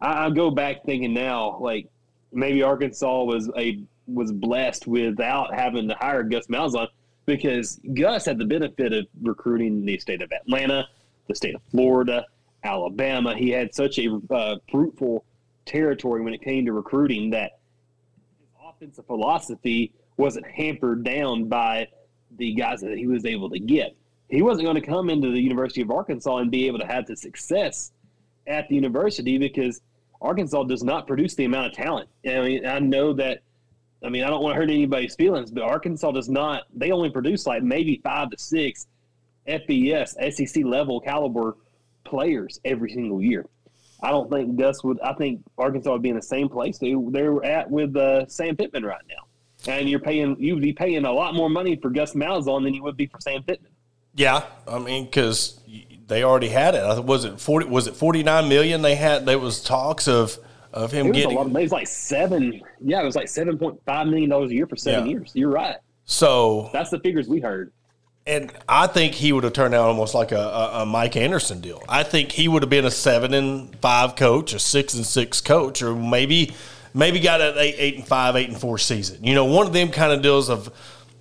[0.00, 1.88] I, I go back thinking now, like
[2.32, 6.88] maybe Arkansas was a was blessed without having to hire Gus Malzahn
[7.36, 10.86] because Gus had the benefit of recruiting the state of Atlanta,
[11.28, 12.26] the state of Florida,
[12.62, 13.34] Alabama.
[13.34, 15.24] He had such a uh, fruitful
[15.64, 17.58] territory when it came to recruiting that
[18.38, 21.88] his offensive philosophy wasn't hampered down by
[22.36, 23.96] the guys that he was able to get.
[24.28, 27.06] He wasn't going to come into the University of Arkansas and be able to have
[27.06, 27.92] the success
[28.46, 29.80] at the university because
[30.20, 32.08] Arkansas does not produce the amount of talent.
[32.26, 33.40] I mean, I know that
[34.04, 36.64] I mean, I don't want to hurt anybody's feelings, but Arkansas does not.
[36.74, 38.86] They only produce like maybe five to six
[39.46, 41.56] FBS SEC level caliber
[42.04, 43.46] players every single year.
[44.02, 45.00] I don't think Gus would.
[45.00, 48.56] I think Arkansas would be in the same place they they're at with uh, Sam
[48.56, 51.88] Pittman right now, and you're paying you would be paying a lot more money for
[51.90, 53.70] Gus Malzahn than you would be for Sam Pittman.
[54.14, 55.60] Yeah, I mean, because
[56.08, 57.04] they already had it.
[57.04, 57.66] Was it forty?
[57.66, 58.82] Was it forty nine million?
[58.82, 59.24] They had.
[59.24, 60.36] There was talks of
[60.72, 61.32] of him it getting.
[61.32, 62.62] A lot of, it was like seven.
[62.80, 65.12] Yeah, it was like seven point five million dollars a year for seven yeah.
[65.12, 65.32] years.
[65.34, 65.76] You're right.
[66.04, 67.72] So that's the figures we heard.
[68.26, 71.60] And I think he would have turned out almost like a, a, a, Mike Anderson
[71.60, 71.82] deal.
[71.88, 75.40] I think he would have been a seven and five coach, a six and six
[75.40, 76.54] coach, or maybe
[76.94, 79.24] maybe got an eight, eight and five, eight and four season.
[79.24, 80.72] You know, one of them kind of deals of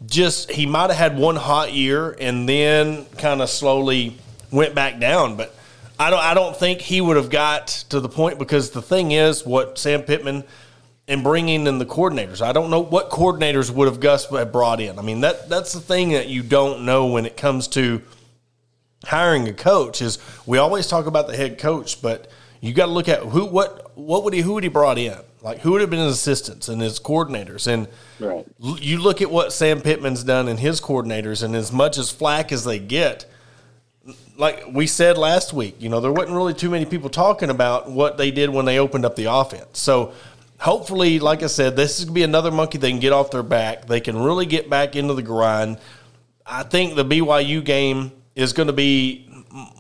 [0.06, 4.18] just he might have had one hot year and then kind of slowly
[4.52, 5.38] went back down.
[5.38, 5.56] But
[6.02, 9.12] I don't I don't think he would have got to the point because the thing
[9.12, 10.44] is what Sam Pittman
[11.08, 12.42] and bringing in the coordinators.
[12.42, 14.98] I don't know what coordinators would have Gus brought in.
[14.98, 18.02] I mean that that's the thing that you don't know when it comes to
[19.06, 20.02] hiring a coach.
[20.02, 23.46] Is we always talk about the head coach, but you got to look at who
[23.46, 26.16] what what would he who would he brought in like who would have been his
[26.16, 27.88] assistants and his coordinators and
[28.20, 28.46] right.
[28.60, 32.52] you look at what Sam Pittman's done and his coordinators and as much as flack
[32.52, 33.26] as they get
[34.38, 37.90] like we said last week you know there wasn't really too many people talking about
[37.90, 40.14] what they did when they opened up the offense so
[40.60, 43.32] hopefully like I said this is going to be another monkey they can get off
[43.32, 45.78] their back they can really get back into the grind
[46.46, 49.28] I think the BYU game is going to be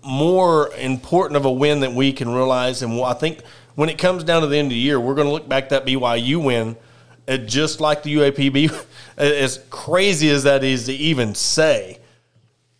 [0.03, 2.81] more important of a win than we can realize.
[2.81, 3.41] And I think
[3.75, 5.65] when it comes down to the end of the year, we're going to look back
[5.65, 6.77] at that BYU win
[7.45, 8.85] just like the UAPB.
[9.17, 11.99] As crazy as that is to even say,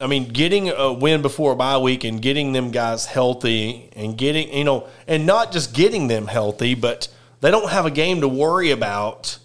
[0.02, 4.18] I mean, getting a win before a bye week and getting them guys healthy and
[4.18, 7.08] getting, you know, and not just getting them healthy, but
[7.42, 9.38] they don't have a game to worry about.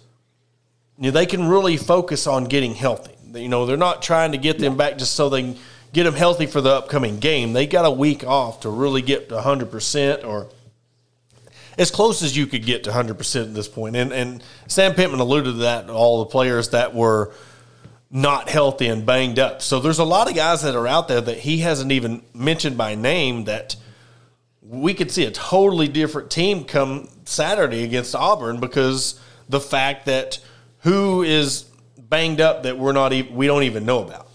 [0.97, 3.13] You know, they can really focus on getting healthy.
[3.33, 5.55] You know, they're not trying to get them back just so they
[5.93, 7.53] get them healthy for the upcoming game.
[7.53, 10.49] They got a week off to really get to 100% or
[11.77, 13.95] as close as you could get to 100% at this point.
[13.95, 17.31] And, and Sam Pittman alluded to that, all the players that were
[18.09, 19.61] not healthy and banged up.
[19.61, 22.77] So there's a lot of guys that are out there that he hasn't even mentioned
[22.77, 23.75] by name that
[24.61, 30.39] we could see a totally different team come Saturday against Auburn because the fact that
[30.79, 31.65] who is
[31.97, 34.29] banged up that we're not even, we don't even know about.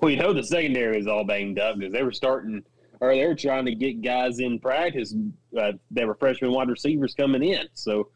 [0.00, 2.62] Well, you know the secondary is all banged up because they were starting
[3.00, 5.14] or they were trying to get guys in practice.
[5.58, 7.66] Uh, they were freshman wide receivers coming in.
[7.74, 8.08] So,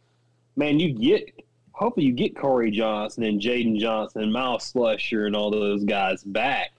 [0.56, 1.32] man, you get
[1.78, 6.24] hopefully you get Corey Johnson and Jayden Johnson and Myles Slusher and all those guys
[6.24, 6.72] back,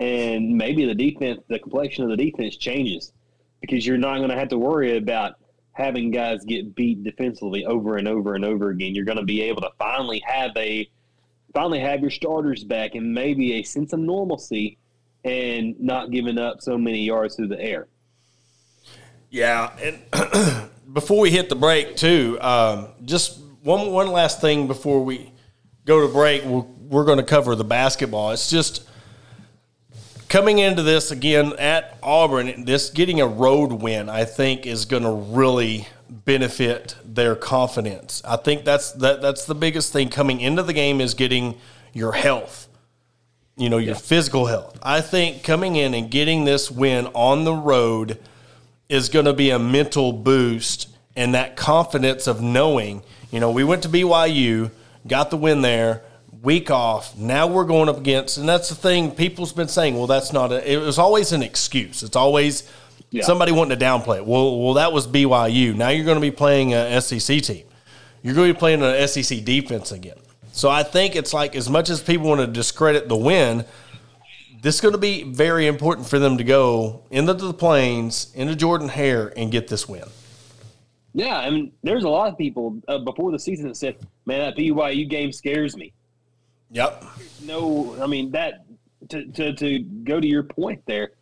[0.00, 3.12] and maybe the defense, the complexion of the defense changes
[3.60, 5.34] because you're not going to have to worry about
[5.72, 8.94] having guys get beat defensively over and over and over again.
[8.94, 10.88] You're going to be able to finally have a
[11.52, 14.78] finally have your starters back and maybe a sense of normalcy
[15.24, 17.86] and not giving up so many yards through the air.
[19.30, 25.04] Yeah, and before we hit the break, too, um, just one one last thing before
[25.04, 25.30] we
[25.84, 26.42] go to break.
[26.44, 28.30] We're, we're going to cover the basketball.
[28.30, 28.88] It's just
[30.30, 32.64] coming into this again at Auburn.
[32.64, 38.22] This getting a road win, I think, is going to really benefit their confidence.
[38.24, 41.58] I think that's that that's the biggest thing coming into the game is getting
[41.92, 42.68] your health.
[43.58, 44.00] You know, your yeah.
[44.00, 44.78] physical health.
[44.82, 48.18] I think coming in and getting this win on the road
[48.88, 53.64] is going to be a mental boost and that confidence of knowing, you know, we
[53.64, 54.70] went to BYU,
[55.06, 56.02] got the win there,
[56.42, 57.16] week off.
[57.16, 60.52] Now we're going up against, and that's the thing people's been saying, well, that's not
[60.52, 62.02] a, it was always an excuse.
[62.02, 62.70] It's always,
[63.10, 63.22] yeah.
[63.24, 64.26] Somebody wanting to downplay it.
[64.26, 65.74] Well, well, that was BYU.
[65.74, 67.64] Now you're going to be playing a SEC team.
[68.22, 70.18] You're going to be playing an SEC defense again.
[70.52, 73.64] So I think it's like as much as people want to discredit the win,
[74.60, 78.56] this is going to be very important for them to go into the plains, into
[78.56, 80.04] Jordan Hare, and get this win.
[81.18, 84.40] Yeah, I mean, there's a lot of people uh, before the season that said, "Man,
[84.40, 85.92] that BYU game scares me."
[86.70, 87.04] Yep.
[87.44, 88.64] No, I mean that
[89.08, 91.12] to to, to go to your point there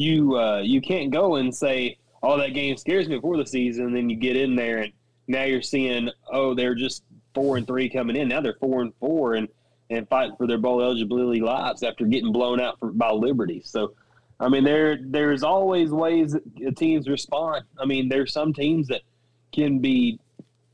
[0.00, 3.86] you uh, you can't go and say, "Oh, that game scares me" before the season.
[3.86, 4.92] And then you get in there, and
[5.28, 8.28] now you're seeing, "Oh, they're just four and three coming in.
[8.28, 9.48] Now they're four and four, and
[9.90, 13.94] and fighting for their bowl eligibility lives after getting blown out for, by Liberty." So,
[14.38, 17.64] I mean, there there's always ways that teams respond.
[17.78, 19.02] I mean, there's some teams that
[19.52, 20.18] can be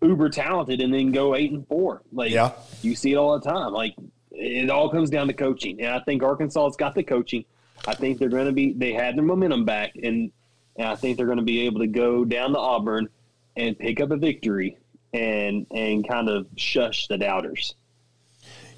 [0.03, 2.03] uber talented and then go eight and four.
[2.13, 2.53] Like yeah.
[2.83, 3.73] you see it all the time.
[3.73, 3.95] Like
[4.31, 7.45] it all comes down to coaching, and I think Arkansas has got the coaching.
[7.87, 8.73] I think they're going to be.
[8.73, 10.31] They had their momentum back, and,
[10.77, 13.09] and I think they're going to be able to go down to Auburn
[13.57, 14.77] and pick up a victory
[15.13, 17.75] and and kind of shush the doubters.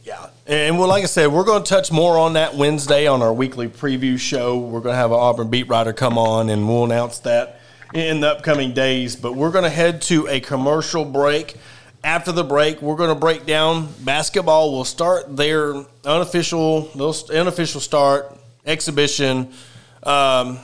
[0.04, 3.20] Yeah, and well, like I said, we're going to touch more on that Wednesday on
[3.20, 4.58] our weekly preview show.
[4.58, 7.57] We're going to have an Auburn beat writer come on, and we'll announce that
[7.94, 9.16] in the upcoming days.
[9.16, 11.56] But we're going to head to a commercial break.
[12.04, 14.72] After the break, we're going to break down basketball.
[14.72, 15.74] We'll start their
[16.04, 19.52] unofficial, unofficial start exhibition
[20.04, 20.58] um,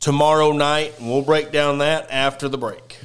[0.00, 0.94] tomorrow night.
[1.00, 2.98] We'll break down that after the break.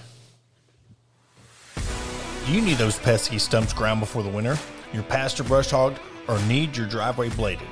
[2.45, 4.57] Do you need those pesky stumps ground before the winter?
[4.93, 7.67] Your pasture brush hogged or need your driveway bladed?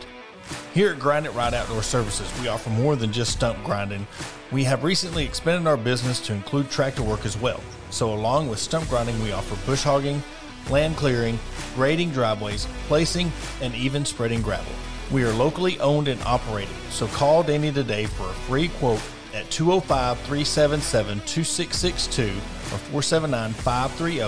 [0.73, 4.07] Here at Grind It Right Outdoor Services, we offer more than just stump grinding.
[4.51, 7.61] We have recently expanded our business to include tractor work as well.
[7.89, 10.21] So, along with stump grinding, we offer bush hogging,
[10.69, 11.39] land clearing,
[11.75, 13.31] grading driveways, placing,
[13.61, 14.73] and even spreading gravel.
[15.11, 19.01] We are locally owned and operated, so call Danny today for a free quote
[19.33, 24.19] at 205 377 2662 or 479 530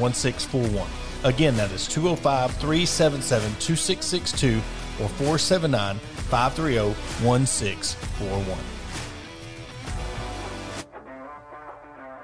[0.00, 0.88] 1641.
[1.22, 4.60] Again, that is 205 377 2662
[5.00, 8.58] or 479 530 1641.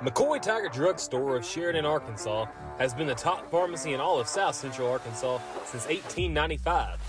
[0.02, 2.46] McCoy Tiger Drug Store of Sheridan, Arkansas
[2.78, 7.00] has been the top pharmacy in all of South Central Arkansas since 1895.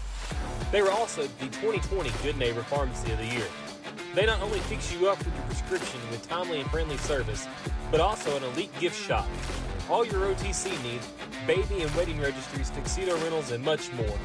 [0.71, 3.47] They were also the 2020 Good Neighbor Pharmacy of the Year.
[4.15, 7.47] They not only fix you up with your prescription with timely and friendly service,
[7.91, 9.27] but also an elite gift shop.
[9.89, 11.07] All your OTC needs,
[11.45, 14.17] baby and wedding registries, tuxedo rentals, and much more.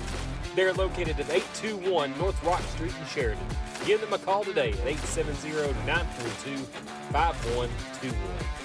[0.56, 3.46] They're located at 821 North Rock Street in Sheridan.
[3.86, 5.50] Give them a call today at 870
[5.86, 6.56] 942
[7.12, 8.61] 5121.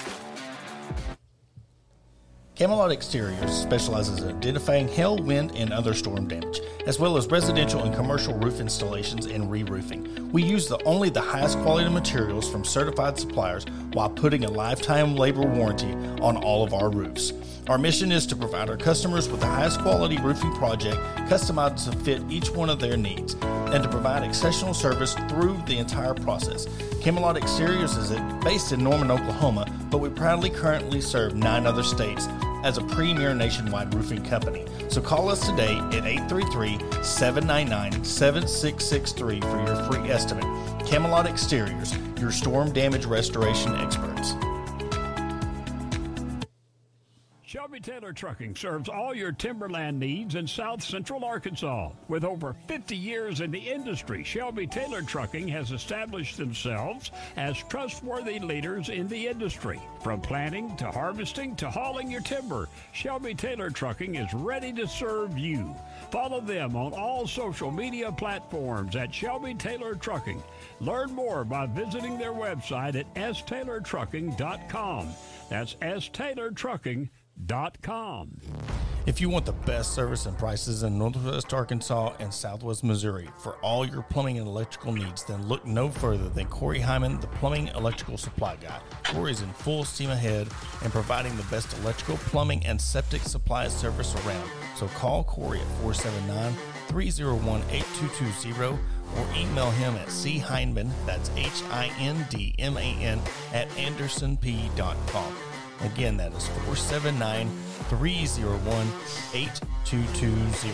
[2.57, 7.83] Camelot Exteriors specializes in identifying hail, wind, and other storm damage, as well as residential
[7.83, 10.31] and commercial roof installations and re-roofing.
[10.31, 15.15] We use the, only the highest quality materials from certified suppliers while putting a lifetime
[15.15, 17.31] labor warranty on all of our roofs.
[17.67, 20.97] Our mission is to provide our customers with the highest quality roofing project
[21.29, 25.77] customized to fit each one of their needs and to provide exceptional service through the
[25.77, 26.65] entire process.
[27.01, 28.09] Camelot Exteriors is
[28.43, 32.27] based in Norman, Oklahoma, but we proudly currently serve nine other states
[32.67, 34.65] as a premier nationwide roofing company.
[34.89, 40.43] So call us today at 833 799 7663 for your free estimate.
[40.85, 44.06] Camelot Exteriors, your storm damage restoration experts.
[47.77, 51.91] Shelby Taylor Trucking serves all your timberland needs in south central Arkansas.
[52.07, 58.39] With over 50 years in the industry, Shelby Taylor Trucking has established themselves as trustworthy
[58.39, 59.79] leaders in the industry.
[60.01, 65.37] From planting to harvesting to hauling your timber, Shelby Taylor Trucking is ready to serve
[65.37, 65.75] you.
[66.09, 70.41] Follow them on all social media platforms at Shelby Taylor Trucking.
[70.79, 75.09] Learn more by visiting their website at staylortrucking.com.
[75.49, 75.75] That's
[77.47, 78.41] staylortrucking.com.
[79.05, 83.53] If you want the best service and prices in Northwest Arkansas and Southwest Missouri for
[83.57, 87.67] all your plumbing and electrical needs, then look no further than Corey Hindman, the plumbing
[87.69, 88.79] electrical supply guy.
[89.05, 90.49] Corey is in full steam ahead
[90.83, 94.49] and providing the best electrical, plumbing, and septic supply service around.
[94.75, 96.53] So call Corey at 479
[96.89, 98.77] 301 8220
[99.15, 103.21] or email him at chindman, that's H I N D M A N,
[103.53, 105.46] at andersonp.com.
[105.81, 107.49] Again, that is 479
[107.89, 108.87] 301
[109.33, 110.73] 8220.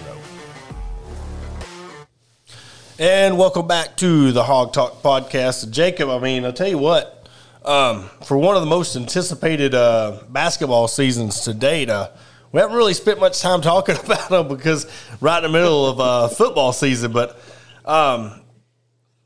[2.99, 5.71] And welcome back to the Hawg Talk podcast.
[5.71, 7.27] Jacob, I mean, I'll tell you what,
[7.65, 12.09] um, for one of the most anticipated uh, basketball seasons to date, uh,
[12.53, 14.87] we haven't really spent much time talking about them because
[15.19, 17.11] right in the middle of uh, football season.
[17.11, 17.37] But
[17.83, 18.39] um,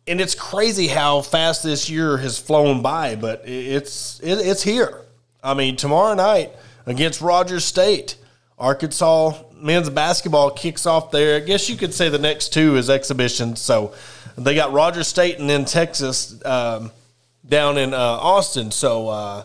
[0.08, 3.16] and it's crazy how fast this year has flown by.
[3.16, 5.04] But it's it, it's here.
[5.44, 6.52] I mean, tomorrow night
[6.86, 8.16] against Rogers State,
[8.58, 11.38] Arkansas men's basketball kicks off there.
[11.38, 13.62] I guess you could say the next two is exhibitions.
[13.62, 13.94] So
[14.38, 16.92] they got Rogers State and then Texas um,
[17.48, 18.72] down in uh, Austin.
[18.72, 19.44] So uh,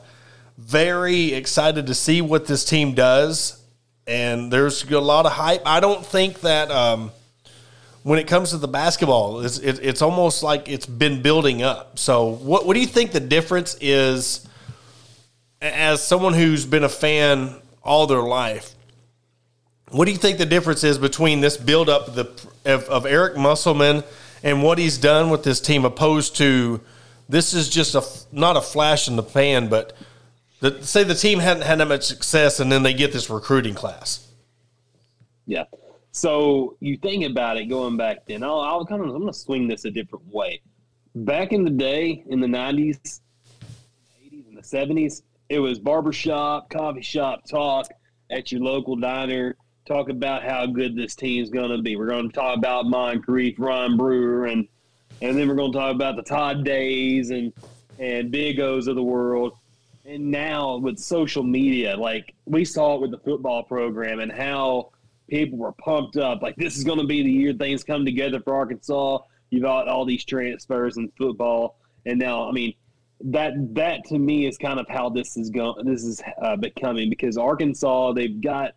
[0.58, 3.62] very excited to see what this team does.
[4.06, 5.62] And there's a lot of hype.
[5.64, 7.12] I don't think that um,
[8.02, 11.98] when it comes to the basketball, it's, it, it's almost like it's been building up.
[11.98, 14.46] So what, what do you think the difference is?
[15.62, 18.74] As someone who's been a fan all their life,
[19.90, 22.18] what do you think the difference is between this buildup of,
[22.64, 24.02] of, of Eric Musselman
[24.42, 26.80] and what he's done with this team, opposed to
[27.28, 29.96] this is just a not a flash in the pan, but
[30.60, 33.74] the, say the team hadn't had that much success, and then they get this recruiting
[33.74, 34.28] class.
[35.46, 35.64] Yeah.
[36.10, 38.42] So you think about it going back then.
[38.42, 40.60] I'll, I'll kind of I'm going to swing this a different way.
[41.14, 43.20] Back in the day, in the '90s,
[44.22, 45.22] '80s, and the '70s,
[45.52, 47.86] it was barbershop, coffee shop talk
[48.30, 49.54] at your local diner.
[49.84, 51.94] Talk about how good this team's going to be.
[51.94, 54.66] We're going to talk about Moncrief, Ron Brewer, and
[55.20, 57.52] and then we're going to talk about the Todd Days and
[57.98, 59.52] and Big O's of the world.
[60.06, 64.90] And now with social media, like we saw it with the football program and how
[65.28, 66.40] people were pumped up.
[66.40, 69.18] Like this is going to be the year things come together for Arkansas.
[69.50, 71.76] You've got all these transfers in football,
[72.06, 72.72] and now I mean
[73.24, 75.84] that that to me is kind of how this is going.
[75.84, 78.74] This is uh, becoming because Arkansas they've got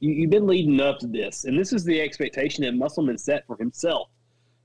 [0.00, 3.46] you, have been leading up to this, and this is the expectation that Musselman set
[3.46, 4.08] for himself,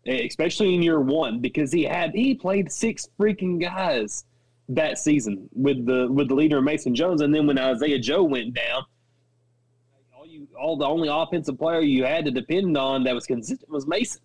[0.06, 4.26] especially in year one because he had he played six freaking guys
[4.70, 8.54] that season with the with the leader Mason Jones, and then when Isaiah Joe went
[8.54, 8.84] down,
[10.16, 13.70] all you all the only offensive player you had to depend on that was consistent
[13.70, 14.22] was Mason.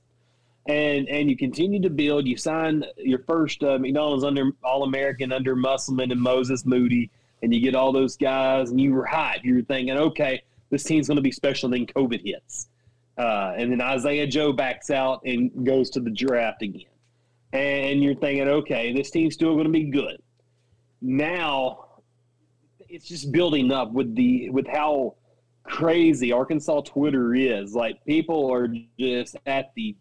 [0.68, 2.26] And and you continue to build.
[2.26, 7.10] You sign your first uh, McDonald's under All American under Musselman and Moses Moody,
[7.42, 9.44] and you get all those guys, and you were hyped.
[9.44, 11.72] You were thinking, okay, this team's going to be special.
[11.72, 12.68] And Then COVID hits,
[13.16, 16.84] uh, and then Isaiah Joe backs out and goes to the draft again,
[17.52, 20.22] and you're thinking, okay, this team's still going to be good.
[21.00, 21.86] Now,
[22.90, 25.14] it's just building up with the with how
[25.62, 27.74] crazy Arkansas Twitter is.
[27.74, 29.96] Like people are just at the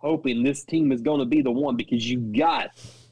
[0.00, 2.70] hoping this team is going to be the one because you got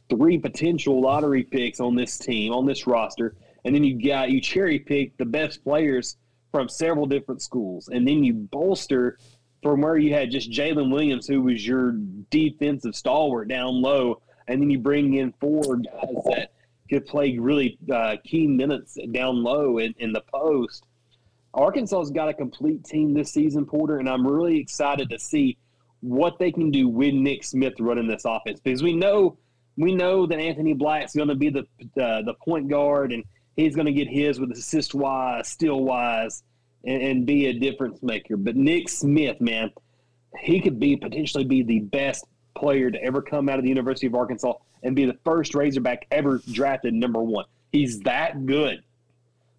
[0.08, 3.34] three potential lottery picks on this team, on this roster,
[3.64, 6.16] and then you got you cherry pick the best players
[6.50, 9.18] from several different schools, and then you bolster
[9.62, 11.92] from where you had just Jalen Williams, who was your
[12.30, 16.52] defensive stalwart down low, and then you bring in four guys that
[16.88, 20.86] could play really uh, key minutes down low in, in the post.
[21.54, 25.58] Arkansas's got a complete team this season, Porter, and I'm really excited to see
[26.00, 29.36] what they can do with Nick Smith running this offense because we know
[29.76, 31.60] we know that Anthony Black's going to be the
[32.00, 33.24] uh, the point guard and
[33.56, 36.42] he's going to get his with assist wise, steal wise,
[36.84, 38.36] and, and, be a difference maker.
[38.36, 39.70] But Nick Smith, man,
[40.38, 42.24] he could be potentially be the best
[42.56, 46.06] player to ever come out of the University of Arkansas and be the first Razorback
[46.10, 47.44] ever drafted number one.
[47.72, 48.82] He's that good.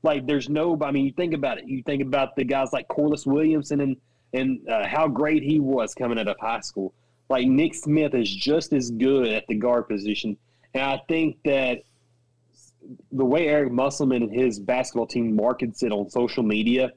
[0.02, 1.66] Like there's no, I mean, you think about it.
[1.66, 3.98] You think about the guys like Corliss Williamson and
[4.34, 6.94] and uh, how great he was coming out of high school.
[7.30, 10.38] Like Nick Smith is just as good at the guard position,
[10.74, 11.84] and I think that
[13.12, 16.92] the way Eric Musselman and his basketball team markets it on social media,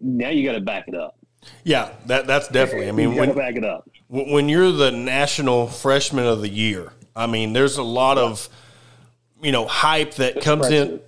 [0.00, 1.16] now you got to back it up.
[1.64, 2.88] Yeah, that that's definitely.
[2.88, 6.92] I mean, you when back it up when you're the national freshman of the year,
[7.14, 8.48] I mean, there's a lot of
[9.42, 11.00] you know hype that comes in.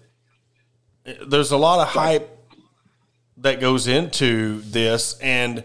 [1.27, 2.38] There's a lot of hype
[3.41, 5.63] that goes into this and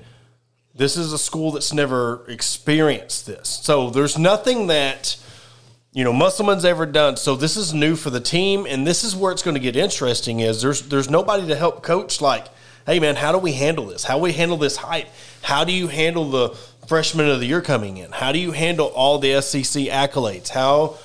[0.76, 3.48] this is a school that's never experienced this.
[3.48, 5.18] So there's nothing that
[5.92, 7.18] you know Musselman's ever done.
[7.18, 9.76] So this is new for the team and this is where it's going to get
[9.76, 12.48] interesting is there's there's nobody to help coach like,
[12.86, 14.04] "Hey man, how do we handle this?
[14.04, 15.08] How we handle this hype?
[15.44, 16.50] How do you handle the
[16.88, 18.12] freshman of the year coming in?
[18.12, 20.50] How do you handle all the SEC accolades?
[20.50, 20.98] How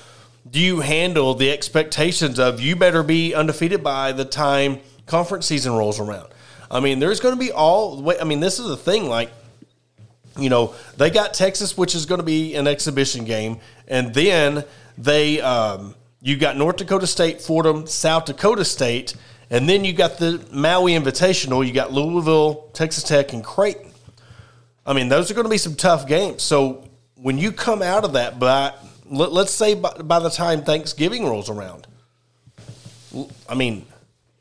[0.50, 5.74] do you handle the expectations of you better be undefeated by the time conference season
[5.74, 6.28] rolls around?
[6.70, 8.10] I mean, there's going to be all.
[8.20, 9.08] I mean, this is the thing.
[9.08, 9.30] Like,
[10.38, 14.64] you know, they got Texas, which is going to be an exhibition game, and then
[14.96, 19.14] they um, you got North Dakota State, Fordham, South Dakota State,
[19.50, 21.66] and then you got the Maui Invitational.
[21.66, 23.92] You got Louisville, Texas Tech, and Creighton.
[24.84, 26.42] I mean, those are going to be some tough games.
[26.42, 30.62] So when you come out of that, but let, us say by, by the time
[30.62, 31.86] Thanksgiving rolls around,
[33.48, 33.86] I mean,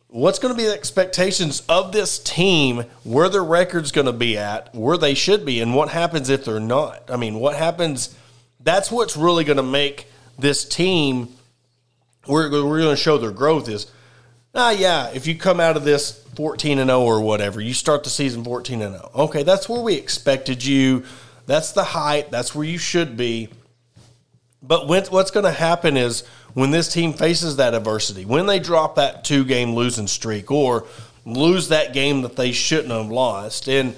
[0.09, 4.37] what's going to be the expectations of this team, where their record's going to be
[4.37, 7.09] at, where they should be, and what happens if they're not.
[7.09, 8.15] I mean, what happens?
[8.59, 10.07] That's what's really going to make
[10.39, 11.29] this team.
[12.25, 13.91] We're, we're going to show their growth is,
[14.55, 15.09] ah, yeah.
[15.13, 18.09] If you come out of this fourteen and zero oh or whatever, you start the
[18.09, 19.11] season fourteen and zero.
[19.15, 21.03] Okay, that's where we expected you.
[21.45, 22.31] That's the height.
[22.31, 23.49] That's where you should be.
[24.61, 26.23] But when, what's going to happen is
[26.57, 30.87] when this team faces that adversity, when they drop that two game losing streak or
[31.23, 33.95] lose that game that they shouldn't have lost, and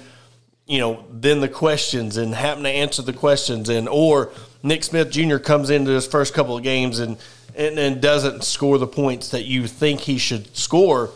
[0.66, 4.30] you know, then the questions and having to answer the questions, and or
[4.62, 5.38] Nick Smith Jr.
[5.38, 7.16] comes into his first couple of games and,
[7.56, 11.08] and and doesn't score the points that you think he should score.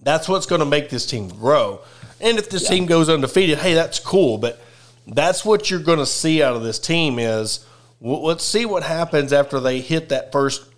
[0.00, 1.80] That's what's going to make this team grow.
[2.20, 2.70] And if this yeah.
[2.70, 4.38] team goes undefeated, hey, that's cool.
[4.38, 4.60] But
[5.06, 7.64] that's what you're going to see out of this team is
[8.04, 10.68] let's see what happens after they hit that first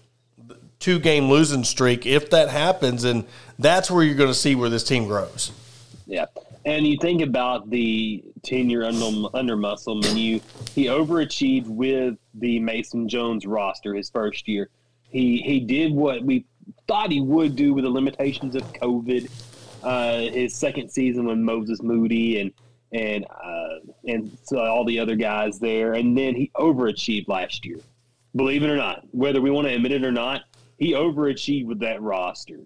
[0.79, 2.07] two game losing streak.
[2.07, 3.27] If that happens, and
[3.59, 5.53] that's where you're going to see where this team grows.
[6.07, 6.27] Yeah.
[6.65, 10.41] And you think about the tenure under, under Musselman, you
[10.75, 14.69] he overachieved with the Mason Jones roster his first year.
[15.09, 16.45] He he did what we
[16.89, 19.31] thought he would do with the limitations of COVID.
[19.83, 22.53] Uh, his second season when Moses Moody and
[22.97, 25.95] and uh, and so all the other guys there.
[25.95, 27.79] And then he overachieved last year.
[28.35, 30.43] Believe it or not, whether we want to admit it or not,
[30.79, 32.61] he overachieved with that roster.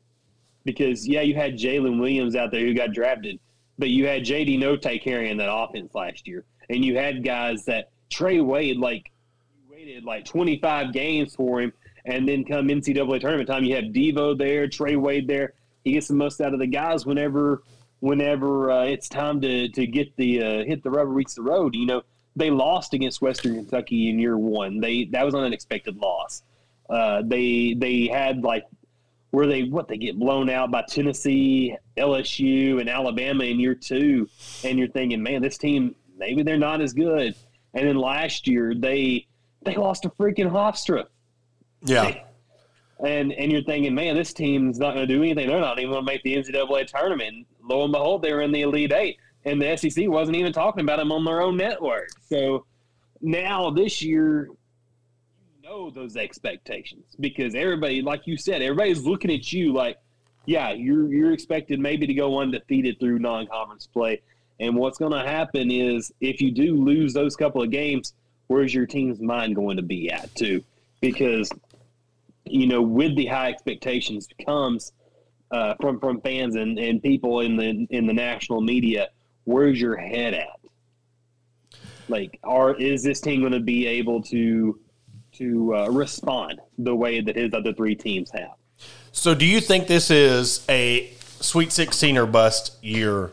[0.64, 3.41] Because yeah, you had Jalen Williams out there who got drafted,
[3.78, 7.91] but you had JD Notae carrying that offense last year, and you had guys that
[8.11, 9.11] Trey Wade like
[9.70, 11.72] waited like 25 games for him,
[12.05, 15.55] and then come NCAA tournament time, you have Devo there, Trey Wade there.
[15.83, 17.62] He gets the most out of the guys whenever
[18.01, 21.75] whenever uh, it's time to to get the uh, hit the rubber meets the road.
[21.75, 22.03] You know,
[22.37, 24.81] they lost against Western Kentucky in year one.
[24.81, 26.43] They that was an unexpected loss.
[26.89, 28.65] Uh, they they had like
[29.31, 34.29] where they what they get blown out by Tennessee, LSU, and Alabama in year two,
[34.65, 37.35] and you're thinking, man, this team maybe they're not as good.
[37.75, 39.27] And then last year they
[39.63, 41.07] they lost to freaking Hofstra.
[41.83, 42.23] Yeah.
[43.05, 45.49] And and you're thinking, man, this team's not going to do anything.
[45.49, 47.47] They're not even going to make the NCAA tournament.
[47.71, 50.83] Lo and behold, they were in the Elite Eight, and the SEC wasn't even talking
[50.83, 52.09] about them on their own network.
[52.29, 52.66] So
[53.21, 59.53] now this year, you know those expectations because everybody, like you said, everybody's looking at
[59.53, 59.99] you like,
[60.47, 64.21] yeah, you're you're expected maybe to go undefeated through non-conference play.
[64.59, 68.14] And what's going to happen is if you do lose those couple of games,
[68.49, 70.64] where's your team's mind going to be at too?
[71.01, 71.51] Because
[72.47, 74.93] you know, with the high expectations comes
[75.51, 79.09] uh, from from fans and, and people in the in the national media.
[79.45, 80.61] Where's your head at?
[82.09, 84.79] Like, are is this team going to be able to
[85.33, 88.55] to uh, respond the way that his other three teams have?
[89.13, 93.33] So, do you think this is a Sweet 16 or bust year,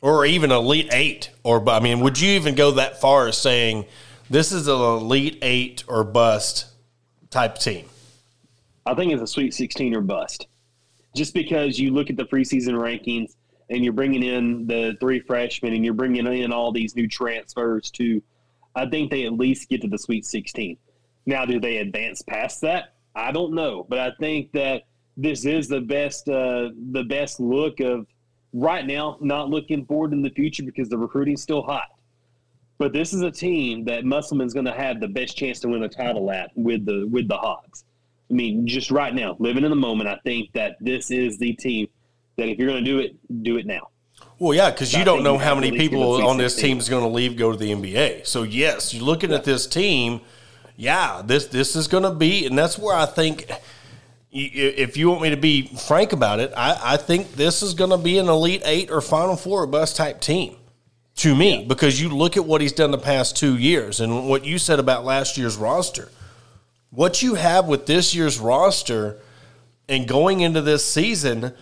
[0.00, 1.30] or even Elite Eight?
[1.42, 3.86] Or, I mean, would you even go that far as saying
[4.28, 6.66] this is an Elite Eight or bust
[7.30, 7.86] type team?
[8.84, 10.46] I think it's a Sweet 16 or bust.
[11.16, 13.36] Just because you look at the preseason rankings
[13.70, 17.90] and you're bringing in the three freshmen and you're bringing in all these new transfers
[17.92, 18.22] to,
[18.74, 20.76] I think they at least get to the Sweet 16.
[21.24, 22.94] Now, do they advance past that?
[23.14, 24.82] I don't know, but I think that
[25.16, 28.06] this is the best uh, the best look of
[28.52, 29.16] right now.
[29.22, 31.88] Not looking forward in the future because the recruiting's still hot.
[32.76, 35.80] But this is a team that Musselman's going to have the best chance to win
[35.80, 37.84] the title at with the with the Hogs.
[38.30, 41.52] I mean, just right now, living in the moment, I think that this is the
[41.54, 41.88] team
[42.36, 43.88] that if you're going to do it, do it now.
[44.38, 47.08] Well, yeah, because you don't know how many people on this team is going to
[47.08, 48.26] leave, go to the NBA.
[48.26, 50.20] So yes, you're looking at this team.
[50.76, 53.50] Yeah, this this is going to be, and that's where I think,
[54.30, 57.90] if you want me to be frank about it, I, I think this is going
[57.90, 60.56] to be an elite eight or final four or bus type team
[61.16, 61.66] to me yeah.
[61.66, 64.78] because you look at what he's done the past two years and what you said
[64.78, 66.10] about last year's roster.
[66.90, 69.18] What you have with this year's roster
[69.88, 71.54] and going into this season, it,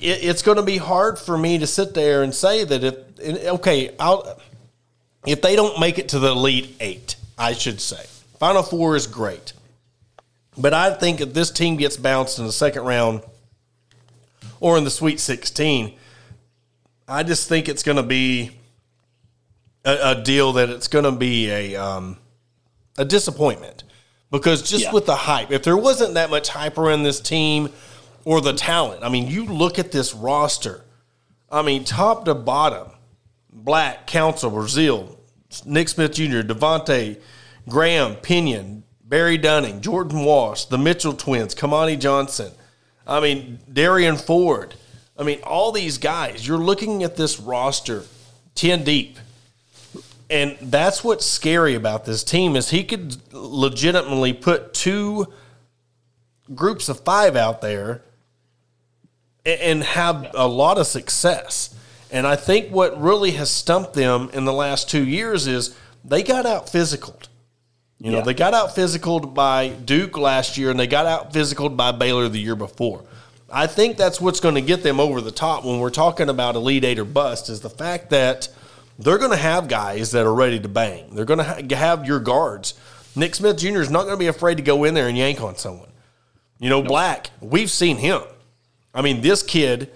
[0.00, 3.94] it's going to be hard for me to sit there and say that if okay,
[3.98, 4.40] I'll,
[5.26, 8.04] if they don't make it to the elite eight, I should say,
[8.38, 9.52] Final Four is great,
[10.56, 13.22] but I think if this team gets bounced in the second round
[14.60, 15.96] or in the Sweet Sixteen,
[17.06, 18.52] I just think it's going to be
[19.84, 22.16] a, a, deal that it's going to be a um,
[22.96, 23.84] a disappointment
[24.30, 24.92] because just yeah.
[24.92, 27.70] with the hype, if there wasn't that much hype around this team
[28.24, 30.84] or the talent, I mean, you look at this roster.
[31.50, 32.88] I mean, top to bottom,
[33.52, 35.18] Black, Council, Brazil,
[35.66, 37.20] Nick Smith Jr., Davonte,
[37.68, 42.52] Graham, Pinion, Barry Dunning, Jordan Walsh, the Mitchell twins, Kamani Johnson.
[43.06, 44.74] I mean, Derrian Ford.
[45.18, 46.46] I mean, all these guys.
[46.46, 48.04] You're looking at this roster,
[48.54, 49.18] ten deep
[50.30, 55.26] and that's what's scary about this team is he could legitimately put two
[56.54, 58.02] groups of five out there
[59.44, 61.74] and have a lot of success.
[62.12, 66.22] And I think what really has stumped them in the last two years is they
[66.22, 67.26] got out physicaled.
[67.98, 68.24] You know, yeah.
[68.24, 72.28] they got out physicaled by Duke last year and they got out physicaled by Baylor
[72.28, 73.04] the year before.
[73.52, 76.54] I think that's what's going to get them over the top when we're talking about
[76.54, 78.48] Elite Eight or bust is the fact that–
[79.00, 81.14] they're going to have guys that are ready to bang.
[81.14, 82.74] They're going to have your guards.
[83.16, 83.80] Nick Smith Jr.
[83.80, 85.88] is not going to be afraid to go in there and yank on someone.
[86.58, 86.88] You know, nope.
[86.88, 88.20] Black, we've seen him.
[88.94, 89.90] I mean, this kid,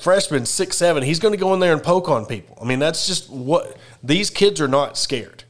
[0.00, 2.58] freshman, six, seven, he's going to go in there and poke on people.
[2.60, 5.44] I mean, that's just what these kids are not scared.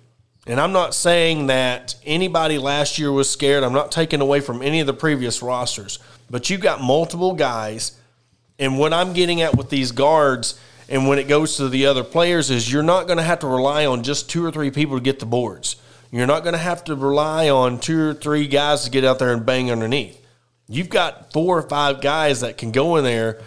[0.46, 3.64] And I'm not saying that anybody last year was scared.
[3.64, 5.98] I'm not taking away from any of the previous rosters.
[6.30, 7.98] But you've got multiple guys.
[8.58, 10.58] And what I'm getting at with these guards
[10.88, 13.46] and when it goes to the other players, is you're not going to have to
[13.46, 15.76] rely on just two or three people to get the boards.
[16.10, 19.18] You're not going to have to rely on two or three guys to get out
[19.18, 20.24] there and bang underneath.
[20.66, 23.42] You've got four or five guys that can go in there,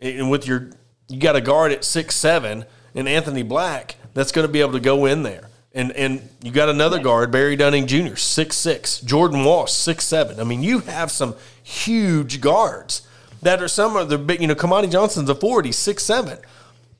[0.00, 0.70] and with your,
[1.08, 4.72] you got a guard at six seven and Anthony Black that's going to be able
[4.72, 5.48] to go in there.
[5.74, 10.40] And and you got another guard, Barry Dunning Jr., six six, Jordan Walsh, six seven.
[10.40, 13.06] I mean, you have some huge guards
[13.42, 14.40] that are some of the big.
[14.40, 16.38] You know, Kamani Johnson's a forty, six seven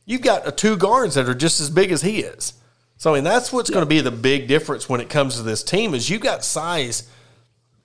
[0.07, 2.55] you've got a two guards that are just as big as he is.
[2.97, 3.75] So I mean that's what's yeah.
[3.75, 6.43] going to be the big difference when it comes to this team is you got
[6.43, 7.11] size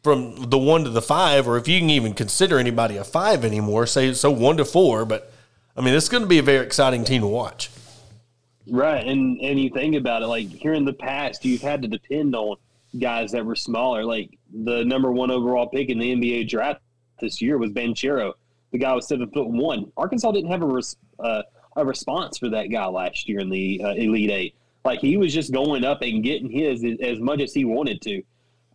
[0.03, 3.45] from the one to the five, or if you can even consider anybody a five
[3.45, 5.05] anymore, say so one to four.
[5.05, 5.31] But
[5.75, 7.69] I mean, it's going to be a very exciting team to watch.
[8.67, 11.87] Right, and and you think about it, like here in the past, you've had to
[11.87, 12.57] depend on
[12.99, 14.03] guys that were smaller.
[14.03, 16.81] Like the number one overall pick in the NBA draft
[17.19, 18.33] this year was Banchero.
[18.71, 19.91] The guy was seven foot one.
[19.97, 20.81] Arkansas didn't have a
[21.19, 21.43] uh,
[21.75, 24.55] a response for that guy last year in the uh, Elite Eight.
[24.83, 28.01] Like he was just going up and getting his as, as much as he wanted
[28.01, 28.23] to.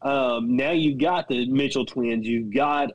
[0.03, 2.93] Um, now you've got the Mitchell twins, you've got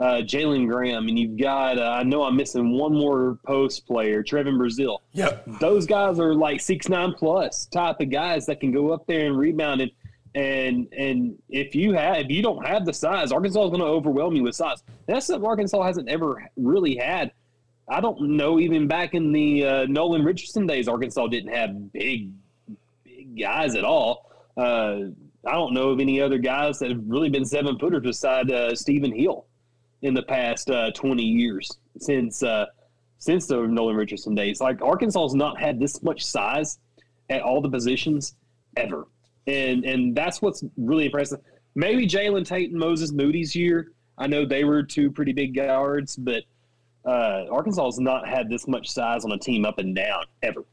[0.00, 4.22] uh, Jalen Graham, and you've got, uh, I know I'm missing one more post player,
[4.22, 5.02] Trevon Brazil.
[5.12, 5.44] Yep.
[5.60, 9.26] Those guys are like six nine plus type of guys that can go up there
[9.26, 9.90] and rebound and
[10.34, 13.86] and and if you have if you don't have the size, Arkansas is going to
[13.86, 14.82] overwhelm you with size.
[15.06, 17.32] That's something Arkansas hasn't ever really had.
[17.88, 22.30] I don't know even back in the uh, Nolan Richardson days, Arkansas didn't have big
[23.04, 24.30] big guys at all.
[24.56, 25.10] Uh,
[25.46, 28.74] I don't know of any other guys that have really been seven footers beside uh,
[28.74, 29.46] Steven Hill
[30.02, 32.66] in the past uh, 20 years since uh,
[33.18, 34.60] since the Nolan Richardson days.
[34.60, 36.78] Like Arkansas has not had this much size
[37.30, 38.34] at all the positions
[38.76, 39.06] ever,
[39.46, 41.40] and and that's what's really impressive.
[41.74, 43.92] Maybe Jalen Tate and Moses Moody's year.
[44.16, 46.44] I know they were two pretty big guards, but
[47.04, 50.64] uh, Arkansas has not had this much size on a team up and down ever.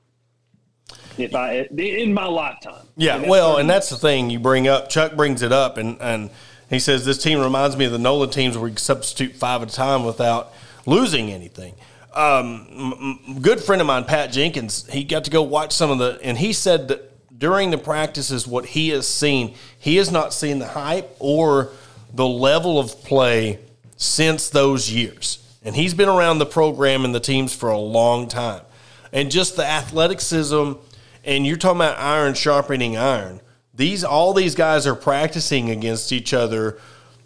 [1.17, 4.89] If I in my lifetime, Yeah, And well, and that's the thing you bring up.
[4.89, 6.29] Chuck brings it up, and and
[6.69, 9.71] he says this team reminds me of the Nolan teams where you substitute five at
[9.71, 10.53] a time without
[10.85, 11.75] losing anything.
[12.13, 15.91] Um, m- m- good friend of mine, Pat Jenkins, he got to go watch some
[15.91, 17.07] of the, and he said that
[17.37, 21.71] during the practices, what he has seen, he has not seen the hype or
[22.13, 23.59] the level of play
[23.95, 25.40] since those years.
[25.61, 28.63] And he's been around the program and the teams for a long time.
[29.13, 30.73] And just the athleticism,
[31.23, 33.41] and you're talking about iron sharpening iron.
[33.73, 36.79] These all these guys are practicing against each other,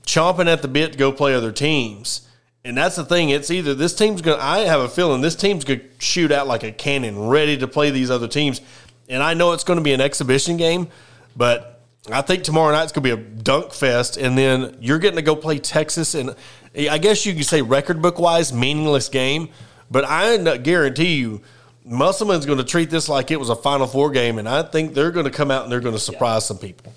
[0.06, 2.28] chomping at the bit to go play other teams.
[2.64, 3.30] And that's the thing.
[3.30, 6.32] It's either this team's going to, I have a feeling this team's going to shoot
[6.32, 8.60] out like a cannon, ready to play these other teams.
[9.08, 10.88] And I know it's going to be an exhibition game,
[11.36, 14.18] but I think tomorrow night's going to be a dunk fest.
[14.18, 16.16] And then you're getting to go play Texas.
[16.16, 16.36] And
[16.78, 19.50] I guess you could say record book wise, meaningless game.
[19.90, 21.42] But I guarantee you,
[21.86, 24.40] Musselman's going to treat this like it was a Final Four game.
[24.40, 26.94] And I think they're going to come out and they're going to surprise some people.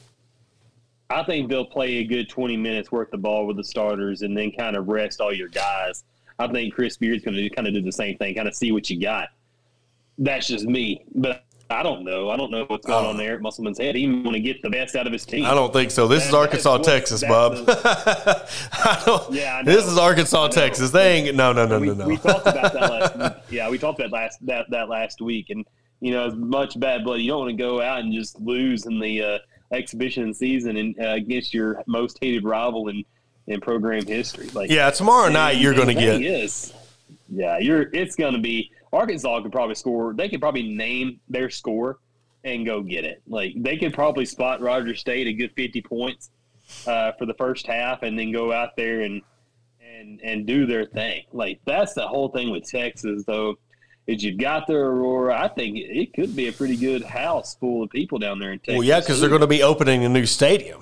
[1.11, 4.37] I think they'll play a good 20 minutes worth of ball with the starters and
[4.37, 6.05] then kind of rest all your guys.
[6.39, 8.72] I think Chris Beard's going to kind of do the same thing, kind of see
[8.72, 9.31] what you got.
[10.18, 12.31] That's just me, but I don't know.
[12.31, 13.95] I don't know what's going on there at Musselman's head.
[13.95, 15.45] He want to get the best out of his team.
[15.45, 15.51] Oh.
[15.51, 16.09] I don't think so.
[16.09, 17.66] This is Arkansas, Texas, that's Bob.
[17.66, 20.49] the- I don't, Yeah, this is Arkansas.
[20.49, 20.91] Texas.
[20.91, 22.07] They ain't no, no, no, we, no, no.
[22.07, 23.43] we talked about that last week.
[23.51, 25.66] Yeah, we talked about last that that last week, and
[26.01, 28.87] you know, as much bad blood, you don't want to go out and just lose
[28.87, 29.39] in the uh,
[29.73, 33.05] exhibition season and uh, against your most hated rival in
[33.47, 34.49] in program history.
[34.55, 36.23] Like, yeah, tomorrow night you're going to get.
[36.23, 36.73] is,
[37.29, 37.91] yeah, you're.
[37.93, 40.14] It's going to be Arkansas could probably score.
[40.14, 41.99] They could probably name their score
[42.45, 43.22] and go get it.
[43.26, 46.30] Like they could probably spot Rogers State a good fifty points
[46.86, 49.22] uh, for the first half, and then go out there and
[49.99, 51.24] and and do their thing.
[51.32, 53.57] Like that's the whole thing with Texas, though.
[54.07, 55.39] Is you've got the Aurora.
[55.39, 58.59] I think it, could be a pretty good house full of people down there in
[58.59, 58.76] Texas.
[58.76, 60.80] Well, yeah, because they're going to be opening a new stadium.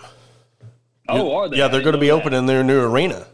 [1.09, 1.57] Oh, are they?
[1.57, 2.14] Yeah, they're going to be that.
[2.14, 3.26] opening their new arena.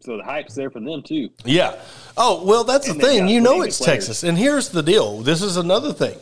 [0.00, 1.30] So the hype's there for them too.
[1.44, 1.80] Yeah.
[2.16, 3.28] Oh, well, that's And the thing.
[3.28, 4.06] You know it's players.
[4.06, 4.22] Texas.
[4.22, 5.20] And here's the deal.
[5.20, 6.16] This is another thing.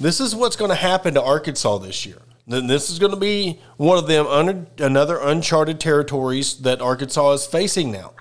[0.00, 2.18] This is what's going to happen to Arkansas this year.
[2.46, 7.32] Then this is going to be one of them un- another uncharted territories that Arkansas
[7.34, 8.12] is facing now.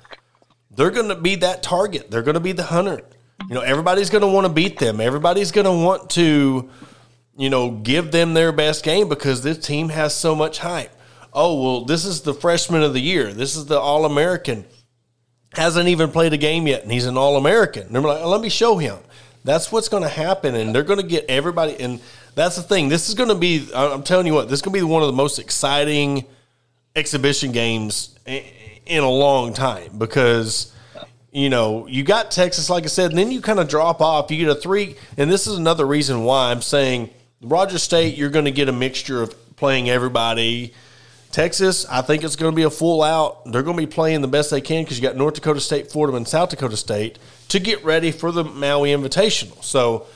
[0.69, 2.11] They're going to be that target.
[2.11, 3.01] They're going to be the hunter.
[3.47, 5.01] You know, everybody's going to want to beat them.
[5.01, 6.69] Everybody's going to want to,
[7.37, 10.91] you know, give them their best game because this team has so much hype.
[11.33, 13.33] Oh, well, this is the freshman of the year.
[13.33, 14.65] This is the All American
[15.53, 17.91] hasn't even played a game yet, and he's an All American.
[17.91, 18.97] They're like, let me show him.
[19.43, 21.79] That's what's going to happen, and they're going to get everybody.
[21.79, 21.99] And
[22.35, 22.89] that's the thing.
[22.89, 23.67] This is going to be.
[23.73, 24.49] I'm telling you what.
[24.49, 26.25] This is going to be one of the most exciting
[26.95, 30.73] exhibition games in a long time because
[31.31, 34.29] you know you got Texas, like I said, and then you kind of drop off.
[34.29, 37.09] You get a three, and this is another reason why I'm saying
[37.41, 38.17] Rogers State.
[38.17, 40.73] You're going to get a mixture of playing everybody.
[41.31, 43.45] Texas, I think it's going to be a full out.
[43.45, 45.91] They're going to be playing the best they can because you got North Dakota State,
[45.91, 47.19] Fordham, and South Dakota State
[47.49, 49.63] to get ready for the Maui Invitational.
[49.63, 50.07] So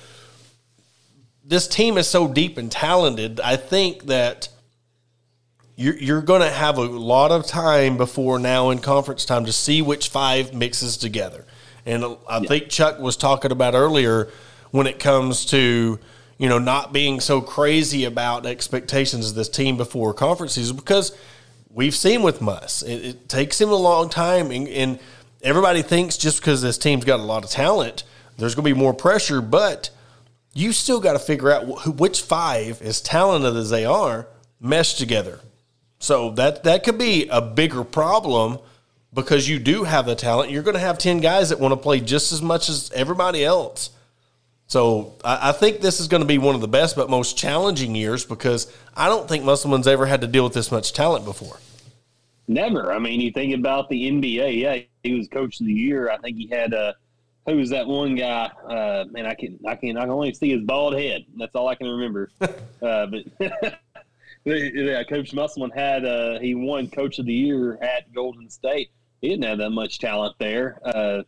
[1.45, 3.39] this team is so deep and talented.
[3.39, 4.49] I think that
[5.75, 9.51] you're, you're going to have a lot of time before now in conference time to
[9.51, 11.45] see which five mixes together.
[11.85, 14.29] And I think Chuck was talking about earlier
[14.71, 15.99] when it comes to
[16.43, 21.17] you know not being so crazy about expectations of this team before conference season because
[21.69, 24.99] we've seen with Muss it, it takes him a long time and, and
[25.41, 28.03] everybody thinks just because this team's got a lot of talent
[28.37, 29.89] there's going to be more pressure but
[30.53, 34.27] you still got to figure out wh- which five as talented as they are
[34.59, 35.39] mesh together
[35.97, 38.59] so that that could be a bigger problem
[39.13, 40.51] because you do have the talent.
[40.51, 43.45] You're going to have 10 guys that want to play just as much as everybody
[43.45, 43.91] else.
[44.67, 47.37] So I, I think this is going to be one of the best but most
[47.37, 51.25] challenging years because I don't think Musselman's ever had to deal with this much talent
[51.25, 51.59] before.
[52.47, 52.91] Never.
[52.91, 54.59] I mean, you think about the NBA.
[54.59, 56.09] Yeah, he was coach of the year.
[56.09, 56.93] I think he had uh,
[57.45, 58.45] who was that one guy?
[58.67, 61.25] Uh, man, I can I can I can only see his bald head.
[61.37, 62.31] That's all I can remember.
[62.41, 63.23] uh, but
[64.45, 68.91] yeah, Coach Musselman had uh, he won Coach of the Year at Golden State.
[69.21, 70.79] He didn't have that much talent there.
[70.83, 71.23] Uh,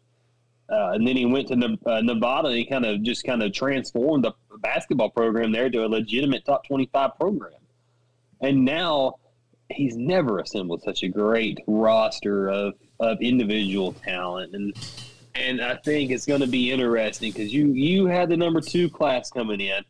[0.69, 3.53] uh, and then he went to uh, Nevada and he kind of just kind of
[3.53, 7.53] transformed the basketball program there to a legitimate top 25 program.
[8.41, 9.15] And now
[9.69, 14.55] he's never assembled such a great roster of, of individual talent.
[14.55, 14.75] And
[15.35, 18.89] and I think it's going to be interesting because you you had the number two
[18.89, 19.83] class coming in,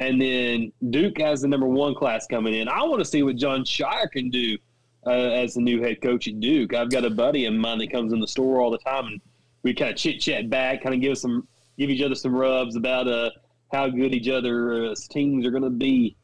[0.00, 2.68] and then Duke has the number one class coming in.
[2.68, 4.58] I want to see what Jon Scheyer can do
[5.06, 6.74] uh, as the new head coach at Duke.
[6.74, 9.20] I've got a buddy of mine that comes in the store all the time, and
[9.62, 11.46] we kind of chit chat back, kind of give some
[11.78, 13.30] give each other some rubs about uh,
[13.72, 16.16] how good each other's teams are going to be.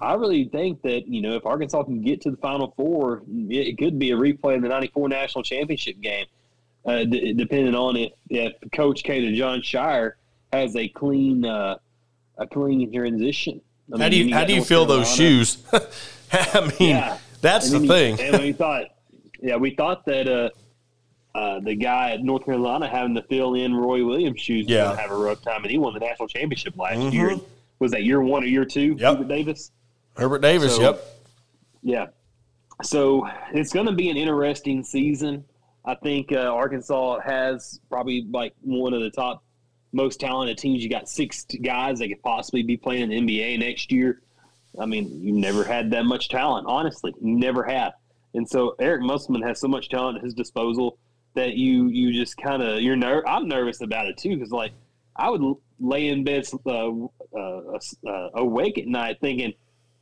[0.00, 3.78] I really think that you know if Arkansas can get to the Final Four, it,
[3.78, 6.26] could be a replay of the '94 national championship game
[6.86, 10.12] uh, d- depending on if, if Coach K to Jon Scheyer
[10.52, 11.76] has a clean uh,
[12.38, 13.60] a clean transition.
[13.92, 15.58] I mean, how do you how do you feel those shoes?
[16.32, 17.18] I mean, yeah.
[17.40, 18.20] that's the you, thing.
[18.20, 18.86] and we thought,
[19.40, 20.50] yeah, we thought that uh,
[21.36, 24.96] uh, the guy at North Carolina having to fill in Roy Williams' shoes yeah.
[24.96, 27.14] have a rough time, and he won the national championship last mm-hmm.
[27.14, 27.36] year.
[27.78, 28.96] Was that year one or year two?
[28.98, 29.18] Yep.
[29.18, 29.70] Hubert Davis.
[30.16, 30.76] Herbert Davis.
[30.76, 31.04] So, yep.
[31.82, 32.06] Yeah.
[32.82, 35.44] So it's going to be an interesting season.
[35.84, 39.44] I think uh, Arkansas has probably like one of the top
[39.92, 40.82] most talented teams.
[40.82, 44.22] You got six guys that could possibly be playing in the NBA next year.
[44.80, 47.12] I mean, you never had that much talent, honestly.
[47.20, 47.92] You never have.
[48.32, 50.98] And so Eric Musselman has so much talent at his disposal
[51.36, 54.72] that you you just kind of you're ner- I'm nervous about it too because like
[55.14, 59.54] I would lay in bed uh, uh, uh, awake at night thinking,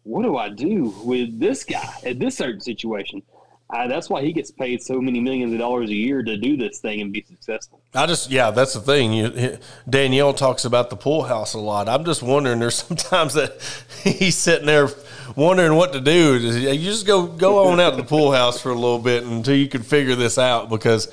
[0.03, 3.23] what do I do with this guy at this certain situation?
[3.71, 6.57] I, that's why he gets paid so many millions of dollars a year to do
[6.57, 7.81] this thing and be successful.
[7.95, 9.13] I just, yeah, that's the thing.
[9.13, 9.59] You,
[9.89, 11.89] Danielle talks about the pool house a lot.
[11.89, 12.61] I'm just wondering.
[12.61, 13.57] There's sometimes that
[14.03, 14.89] he's sitting there
[15.35, 16.37] wondering what to do.
[16.39, 19.57] You just go go on out to the pool house for a little bit until
[19.57, 21.13] you can figure this out because,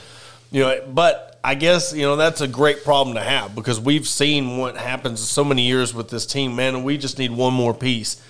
[0.52, 0.84] you know.
[0.94, 4.76] But I guess you know that's a great problem to have because we've seen what
[4.76, 8.22] happens so many years with this team, man, and we just need one more piece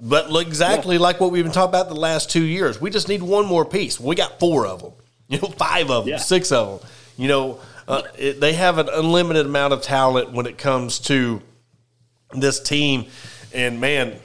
[0.00, 1.02] but exactly yeah.
[1.02, 2.80] like what we've been talking about the last two years.
[2.80, 3.98] We just need one more piece.
[3.98, 4.92] We got four of them,
[5.28, 6.18] you know, five of them, yeah.
[6.18, 6.90] six of them.
[7.16, 11.40] You know, uh, it, they have an unlimited amount of talent when it comes to
[12.32, 13.06] this team.
[13.54, 14.18] And man,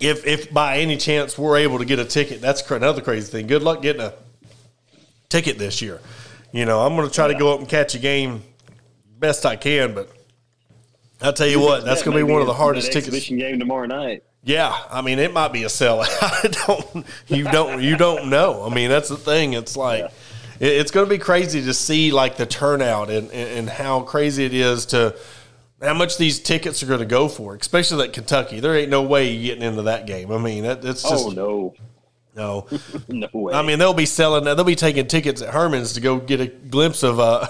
[0.00, 3.46] if if by any chance we're able to get a ticket, that's another crazy thing.
[3.46, 4.12] Good luck getting a
[5.28, 6.00] ticket this year.
[6.52, 7.32] You know, I'm going to try yeah.
[7.32, 8.42] to go up and catch a game
[9.18, 10.10] best I can, but
[11.22, 13.28] I'll tell you what, that's going to be one of the hardest tickets.
[13.28, 14.24] game tomorrow night.
[14.44, 16.08] Yeah, I mean, it might be a sellout.
[16.20, 18.64] I don't, you don't, you don't know.
[18.64, 19.52] I mean, that's the thing.
[19.52, 20.66] It's like, yeah.
[20.66, 24.44] it, it's going to be crazy to see like the turnout and, and how crazy
[24.44, 25.16] it is to
[25.80, 28.60] how much these tickets are going to go for, especially that Kentucky.
[28.60, 30.32] There ain't no way you getting into that game.
[30.32, 31.26] I mean, that, it's oh, just.
[31.26, 31.74] Oh no.
[32.34, 32.66] No,
[33.08, 33.52] no way.
[33.52, 34.44] I mean, they'll be selling.
[34.44, 37.46] They'll be taking tickets at Herman's to go get a glimpse of uh,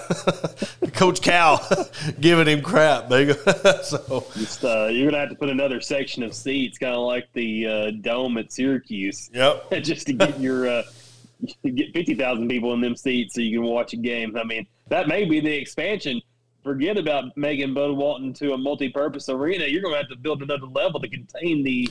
[0.93, 1.65] Coach Cal
[2.19, 3.09] giving him crap.
[3.09, 7.31] so Just, uh, you're gonna have to put another section of seats, kind of like
[7.33, 9.29] the uh, dome at Syracuse.
[9.33, 9.71] Yep.
[9.83, 10.83] just to get your uh,
[11.63, 14.35] get fifty thousand people in them seats so you can watch a game.
[14.35, 16.21] I mean, that may be the expansion.
[16.61, 19.65] Forget about making Bud Walton to a multi-purpose arena.
[19.65, 21.89] You're going to have to build another level to contain the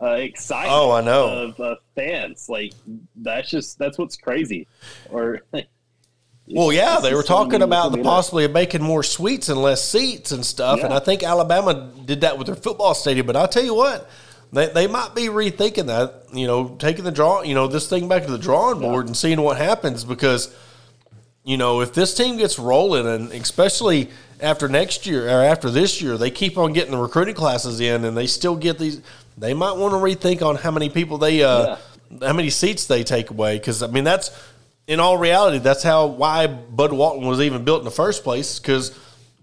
[0.00, 0.72] uh, excitement.
[0.72, 2.48] Oh, I know of uh, fans.
[2.48, 2.72] Like
[3.16, 4.66] that's just that's what's crazy.
[5.10, 5.40] Or
[6.48, 10.44] well, yeah, they were talking about the possibly making more suites and less seats and
[10.44, 10.78] stuff.
[10.78, 10.86] Yeah.
[10.86, 13.26] And I think Alabama did that with their football stadium.
[13.26, 14.08] But I'll tell you what.
[14.52, 18.06] They, they might be rethinking that, you know, taking the draw, you know, this thing
[18.06, 19.08] back to the drawing board yeah.
[19.08, 20.54] and seeing what happens because,
[21.42, 26.00] you know, if this team gets rolling and especially after next year or after this
[26.00, 29.02] year, they keep on getting the recruiting classes in and they still get these
[29.36, 31.76] they might want to rethink on how many people they, uh,
[32.10, 32.26] yeah.
[32.26, 33.58] how many seats they take away.
[33.58, 34.30] Because I mean, that's
[34.86, 38.58] in all reality, that's how why Bud Walton was even built in the first place.
[38.58, 38.98] Because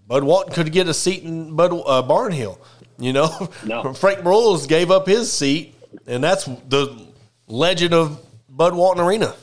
[0.06, 2.58] Bud Walton could get a seat in Bud uh, Barnhill.
[2.98, 3.92] You know, no.
[3.94, 5.74] Frank Broyles gave up his seat,
[6.06, 7.06] and that's the
[7.48, 9.34] legend of Bud Walton Arena.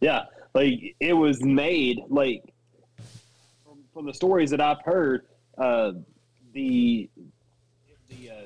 [0.00, 0.24] Yeah,
[0.54, 2.42] like it was made like
[3.64, 5.26] from, from the stories that I've heard.
[5.56, 5.92] Uh,
[6.52, 7.08] the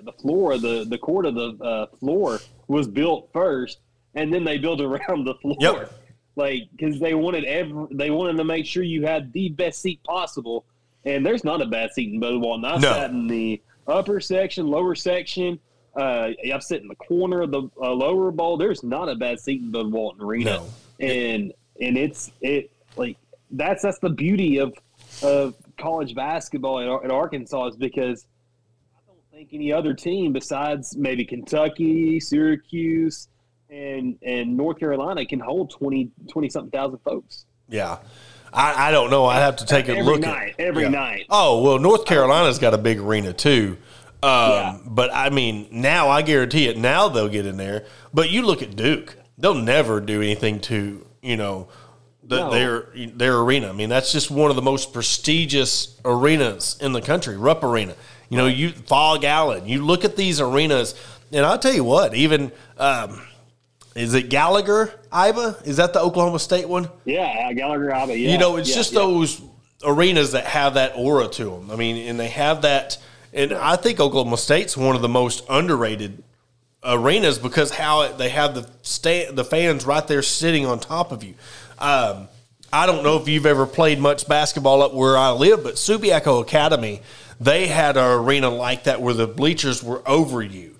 [0.04, 3.78] the floor, the the court of the uh, floor was built first,
[4.14, 5.56] and then they built around the floor.
[5.60, 5.92] Yep.
[6.36, 10.02] Like because they wanted every, they wanted to make sure you had the best seat
[10.04, 10.64] possible
[11.06, 12.64] and there's not a bad seat in Bud Walton.
[12.64, 12.92] I No.
[12.92, 15.58] sat in the upper section, lower section.
[15.94, 18.56] Uh, I've sat in the corner of the uh, lower bowl.
[18.56, 20.66] There's not a bad seat in Bud Walton Arena, No.
[21.06, 23.16] and and it's it like
[23.50, 24.74] that's that's the beauty of
[25.22, 28.26] of college basketball at, Ar- at Arkansas is because
[29.34, 33.28] think any other team besides maybe Kentucky, Syracuse,
[33.70, 37.46] and and North Carolina can hold 20, 20 something thousand folks.
[37.68, 37.98] Yeah.
[38.52, 39.24] I, I don't know.
[39.24, 40.88] I have to take a Every look night, at every yeah.
[40.90, 41.26] night.
[41.28, 43.76] Oh well, North Carolina's got a big arena too.
[44.22, 44.78] Um, Yeah.
[44.86, 46.78] But I mean, now I guarantee it.
[46.78, 47.84] Now they'll get in there.
[48.12, 51.66] But you look at Duke; they'll never do anything to you know
[52.22, 52.50] the, No.
[52.52, 53.70] their their arena.
[53.70, 57.96] I mean, that's just one of the most prestigious arenas in the country, Rupp Arena.
[58.28, 59.68] You know, you Phog Allen.
[59.68, 60.94] You look at these arenas,
[61.32, 62.14] and I'll tell you what.
[62.14, 63.20] Even um,
[63.94, 65.66] is it Gallagher Iba?
[65.66, 66.88] Is that the Oklahoma State one?
[67.04, 68.08] Yeah, Gallagher Iba.
[68.08, 69.00] Yeah, you know, it's yeah, just yeah.
[69.00, 69.42] those
[69.84, 71.70] arenas that have that aura to them.
[71.70, 72.98] I mean, and they have that.
[73.32, 76.22] And I think Oklahoma State's one of the most underrated
[76.84, 81.12] arenas because how it, they have the sta- the fans right there sitting on top
[81.12, 81.34] of you.
[81.78, 82.28] Um,
[82.72, 86.42] I don't know if you've ever played much basketball up where I live, but Subiaco
[86.42, 87.02] Academy,
[87.40, 90.76] they had an arena like that where the bleachers were over you.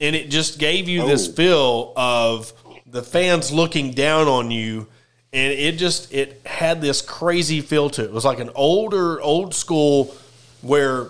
[0.00, 1.32] And it just gave you this Oh.
[1.32, 2.52] feel of
[2.86, 4.86] the fans looking down on you.
[5.32, 8.06] And it just it had this crazy feel to it.
[8.06, 10.14] It was like an older old school
[10.62, 11.08] where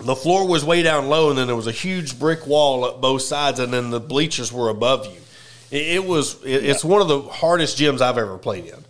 [0.00, 3.00] the floor was way down low and then there was a huge brick wall up
[3.00, 5.20] both sides and then the bleachers were above you.
[5.70, 8.84] It, it was it, it's one of the hardest gyms i've ever played in.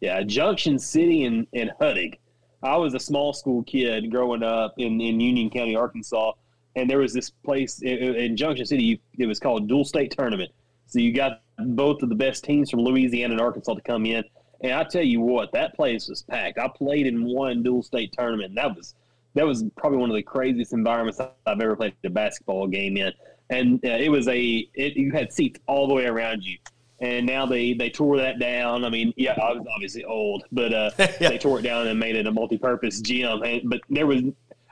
[0.00, 2.18] Yeah, Junction City and, and Huttig.
[2.62, 6.32] I was a small school kid growing up in, in Union County, Arkansas,
[6.76, 9.00] and there was this place in, in Junction City.
[9.18, 10.50] It was called Dual State Tournament.
[10.86, 14.24] So you got both of the best teams from Louisiana and Arkansas to come in.
[14.62, 16.58] And I tell you what, that place was packed.
[16.58, 18.54] I played in one dual state tournament.
[18.54, 18.94] That was
[19.34, 23.12] that was probably one of the craziest environments I've ever played a basketball game in.
[23.50, 26.58] And uh, it was a it, you had seats all the way around you.
[27.02, 28.84] And now they they tore that down.
[28.84, 31.30] I mean, yeah, I was obviously old, but uh, Yeah.
[31.30, 33.42] they tore it down and made it a multi-purpose gym.
[33.42, 34.22] And, but there was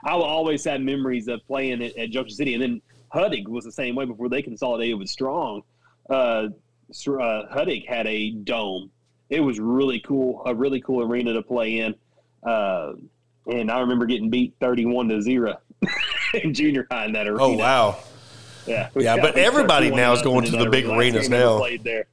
[0.03, 2.81] I will always have memories of playing at, at Junction City, and then
[3.13, 5.63] Huttig was the same way before they consolidated with Strong.
[6.09, 6.47] Uh, uh,
[7.53, 8.89] Huttig had a dome.
[9.29, 11.95] It was really cool, a really cool arena to play in.
[12.43, 12.93] Uh,
[13.47, 15.57] and I remember getting beat thirty-one to zero
[16.43, 17.43] in junior high in that arena.
[17.43, 17.97] oh wow
[18.65, 21.57] Yeah, Yeah, but everybody now is going to the big arenas now.
[21.57, 22.05] Played there.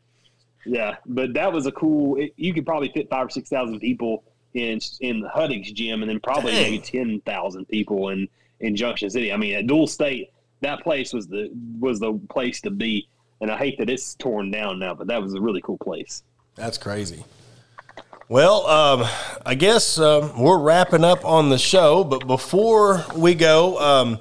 [0.69, 2.17] Yeah, but that was a cool.
[2.17, 4.23] It, you could probably fit five or six thousand people
[4.55, 6.63] in in the Huttig's gym, and then probably Dang.
[6.63, 8.29] maybe ten thousand people in
[8.61, 9.33] in Junction City.
[9.33, 11.51] I mean, at Dual State, that place was the
[11.81, 13.09] was the place to be.
[13.41, 16.25] And I hate that it's torn down now, but that was a really cool place.
[16.57, 17.25] That's crazy.
[18.29, 19.09] Well, um,
[19.47, 24.19] I guess um, we're wrapping up on the show, but before we go, um,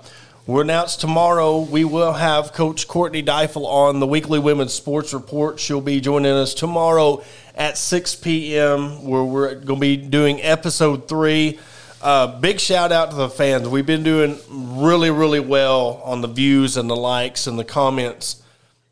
[0.47, 5.59] we're announced tomorrow we will have Coach Courtney Deifel on the weekly women's sports report.
[5.59, 7.21] She'll be joining us tomorrow
[7.53, 11.59] at 6 p.m., where we're going to be doing episode three.
[12.01, 13.67] Uh, big shout out to the fans.
[13.67, 18.41] We've been doing really, really well on the views and the likes and the comments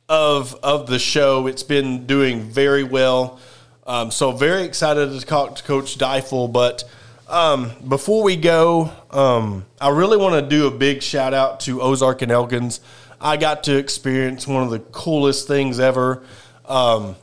[0.10, 1.48] of of the show.
[1.48, 3.40] It's been doing very well.
[3.88, 6.52] Um, so very excited to talk to Coach Deifel.
[6.52, 6.84] But
[7.28, 11.82] um, before we go, um, I really want to do a big shout out to
[11.82, 12.82] Ozark and Elkins.
[13.20, 16.24] I got to experience one of the coolest things ever.
[16.66, 17.16] Um,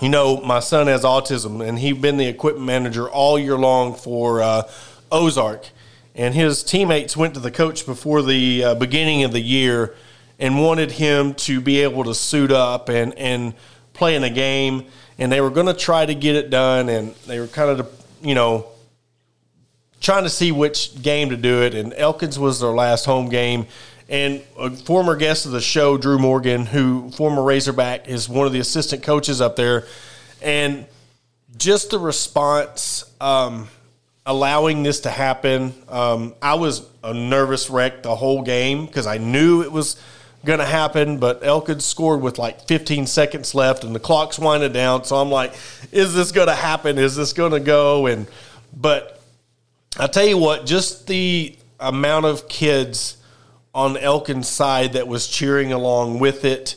[0.00, 3.94] you know, my son has autism, and he's been the equipment manager all year long
[3.94, 4.70] for uh,
[5.10, 5.68] Ozark.
[6.14, 9.96] And his teammates went to the coach before the uh, beginning of the year
[10.38, 13.54] and wanted him to be able to suit up and, and
[13.92, 14.86] play in a game.
[15.18, 18.04] And they were going to try to get it done, and they were kind of,
[18.22, 18.66] you know,
[20.04, 21.74] trying to see which game to do it.
[21.74, 23.66] And Elkins was their last home game.
[24.08, 28.52] And a former guest of the show, Drew Morgan, who former Razorback, is one of
[28.52, 29.86] the assistant coaches up there,
[30.42, 30.84] and
[31.56, 33.68] just the response, um,
[34.26, 35.72] allowing this to happen.
[35.88, 39.96] Um, I was a nervous wreck the whole game because I knew it was
[40.44, 44.72] going to happen, but Elkins scored with like 15 seconds left, and the clock's winding
[44.72, 45.04] down.
[45.04, 45.54] So I'm like,
[45.92, 46.98] is this going to happen?
[46.98, 48.04] Is this going to go?
[48.04, 48.26] And
[48.76, 49.13] but
[49.96, 53.16] I tell you what, just the amount of kids
[53.72, 56.74] on Elkin's side that was cheering along with it,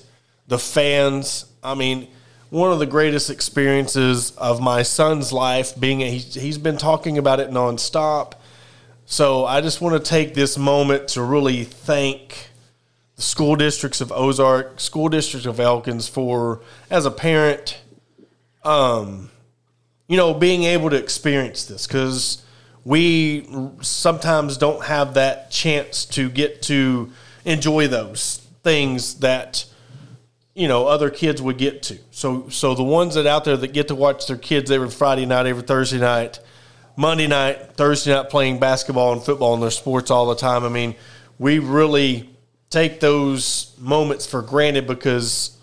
[0.47, 1.45] the fans.
[1.63, 2.09] I mean,
[2.51, 7.17] one of the greatest experiences of my son's life being a, he's, he's been talking
[7.17, 8.33] about it nonstop.
[9.07, 12.49] So I just want to take this moment to really thank
[13.15, 16.61] the school districts of Ozark, school district of Elkins for,
[16.91, 17.81] as a parent,
[18.63, 19.31] um,
[20.07, 22.43] you know, being able to experience this because
[22.87, 23.45] we
[23.81, 27.11] sometimes don't have that chance to get to
[27.43, 29.65] enjoy those things that
[30.55, 31.97] you know other kids would get to.
[32.11, 35.25] So so the ones that out there that get to watch their kids every Friday
[35.25, 36.39] night, every Thursday night,
[36.95, 40.63] Monday night, Thursday night playing basketball and football and their sports all the time.
[40.63, 40.95] I mean,
[41.37, 42.29] we really
[42.69, 45.57] take those moments for granted because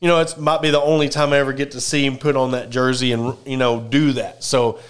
[0.00, 2.34] you know it might be the only time I ever get to see him put
[2.34, 4.42] on that jersey and you know do that.
[4.42, 4.80] So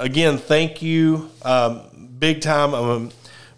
[0.00, 1.82] again, thank you, um,
[2.18, 2.74] big time.
[2.74, 3.10] I'm gonna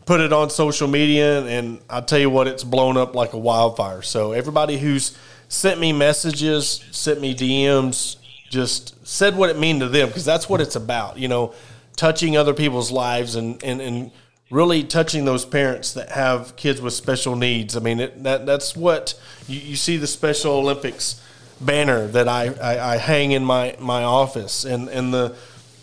[0.04, 3.38] put it on social media, and I tell you what, it's blown up like a
[3.38, 4.02] wildfire.
[4.02, 5.16] So everybody who's
[5.48, 8.16] sent me messages, sent me DMs,
[8.50, 11.18] just said what it mean to them because that's what it's about.
[11.18, 11.54] You know,
[11.96, 14.10] touching other people's lives and and and
[14.50, 17.74] really touching those parents that have kids with special needs.
[17.74, 19.18] I mean, it, that that's what
[19.48, 21.22] you, you, see the Special Olympics
[21.58, 25.34] banner that I, I, I, hang in my, my office and, and the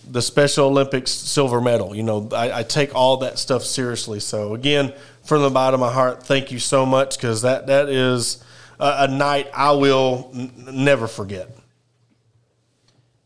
[0.10, 1.96] the Special Olympics silver medal.
[1.96, 4.20] You know, I, I take all that stuff seriously.
[4.20, 4.94] So again,
[5.24, 8.44] from the bottom of my heart, thank you so much because that that is
[8.80, 11.56] a, a night I will n- never forget.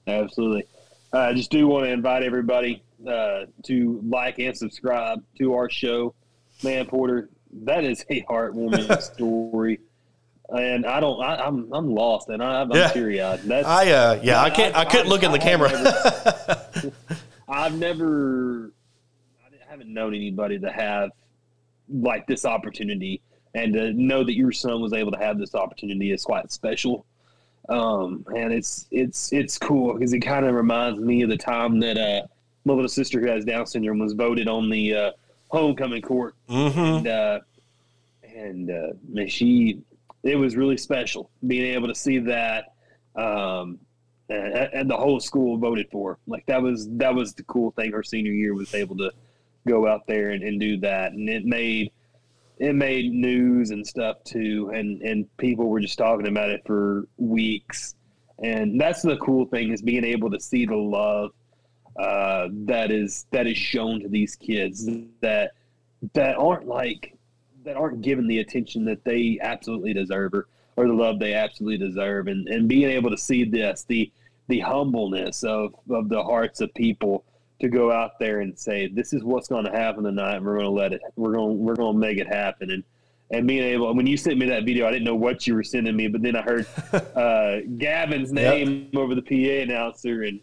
[0.05, 0.65] Absolutely.
[1.13, 6.13] I just do want to invite everybody uh, to like and subscribe to our show.
[6.63, 7.29] Man, Porter,
[7.63, 9.79] that is a heartwarming story.
[10.49, 12.89] And I don't, I, am I'm, I'm lost, and I, am yeah.
[12.89, 13.49] teary eyed.
[13.49, 15.71] I, uh, yeah, I can't, I, I couldn't look in the camera.
[15.71, 16.91] Never,
[17.47, 18.71] I've never,
[19.45, 21.11] I haven't known anybody to have
[21.89, 23.21] like this opportunity,
[23.55, 27.05] and to know that your son was able to have this opportunity is quite special.
[27.69, 31.79] Um, and it's it's it's cool because it kind of reminds me of the time
[31.79, 32.27] that uh,
[32.65, 35.11] my little sister who has Down syndrome was voted on the uh,
[35.47, 36.79] homecoming court, mm-hmm.
[36.79, 37.39] and uh,
[38.35, 39.81] and uh, man, she
[40.23, 42.73] it was really special being able to see that,
[43.15, 43.79] um,
[44.29, 46.17] and, and, the whole school voted for.
[46.27, 47.91] Like that was that was the cool thing.
[47.91, 49.11] Her senior year was able to
[49.67, 51.91] go out there and, and do that, and it made
[52.57, 57.07] it made news and stuff too, and and people were just talking about it for
[57.17, 57.95] weeks.
[58.41, 61.31] And that's the cool thing is being able to see the love
[61.97, 64.89] uh, that is that is shown to these kids
[65.21, 65.51] that
[66.13, 67.12] that aren't like
[67.63, 71.77] that aren't given the attention that they absolutely deserve or, or the love they absolutely
[71.77, 74.11] deserve and, and being able to see this the
[74.49, 77.23] the humbleness of, of the hearts of people
[77.61, 80.55] to go out there and say this is what's going to happen tonight and we're
[80.55, 82.83] going to let it we're going we're going to make it happen and
[83.31, 85.63] and being able when you sent me that video i didn't know what you were
[85.63, 86.67] sending me but then i heard
[87.15, 89.01] uh, gavin's name yep.
[89.01, 90.41] over the pa announcer and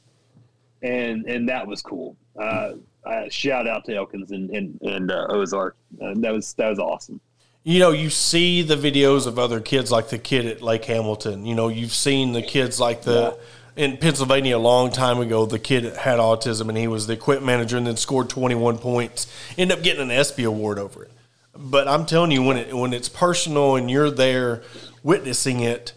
[0.82, 2.16] and and that was cool.
[2.38, 2.72] Uh,
[3.04, 5.76] uh, shout out to Elkins and and, and uh, Ozark.
[6.00, 7.20] Uh, that was that was awesome.
[7.62, 11.44] You know, you see the videos of other kids like the kid at Lake Hamilton.
[11.44, 13.36] You know, you've seen the kids like the
[13.76, 13.84] yeah.
[13.84, 15.44] in Pennsylvania a long time ago.
[15.44, 18.78] The kid had autism and he was the equipment manager and then scored twenty one
[18.78, 19.26] points.
[19.58, 21.12] End up getting an ESPY award over it.
[21.54, 24.62] But I'm telling you, when it when it's personal and you're there
[25.02, 25.92] witnessing it,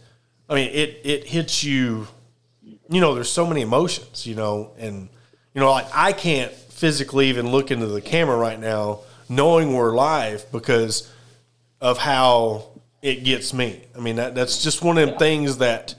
[0.49, 2.07] I mean, it it hits you
[2.89, 5.09] you know, there's so many emotions, you know, and
[5.53, 8.99] you know, like I can't physically even look into the camera right now,
[9.29, 11.11] knowing we're live because
[11.79, 12.69] of how
[13.01, 13.81] it gets me.
[13.95, 15.95] I mean, that, that's just one of them things that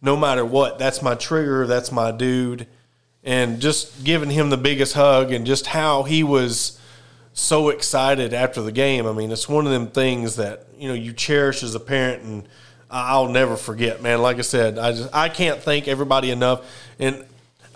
[0.00, 2.66] no matter what, that's my trigger, that's my dude,
[3.24, 6.78] and just giving him the biggest hug and just how he was
[7.32, 9.06] so excited after the game.
[9.06, 12.22] I mean, it's one of them things that you know you cherish as a parent
[12.22, 12.48] and
[12.90, 14.22] I'll never forget, man.
[14.22, 16.64] Like I said, I just I can't thank everybody enough.
[16.98, 17.24] And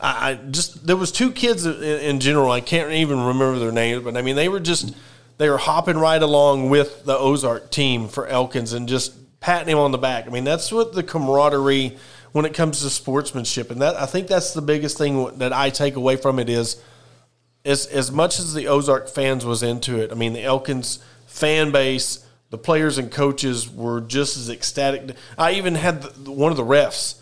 [0.05, 2.51] I, just there was two kids in, in, general.
[2.51, 4.95] I can't even remember their names, but I mean they were just
[5.39, 9.79] they were hopping right along with the Ozark team for Elkins and just patting him
[9.79, 10.27] on the back.
[10.27, 11.97] I mean that's what the camaraderie
[12.33, 15.71] when it comes to sportsmanship, and that I think that's the biggest thing that I
[15.71, 16.83] take away from it is
[17.65, 20.11] as as much as the Ozark fans was into it.
[20.11, 25.17] I mean the Elkins fan base the players and coaches were just as ecstatic.
[25.39, 27.19] I even had the, one of the refs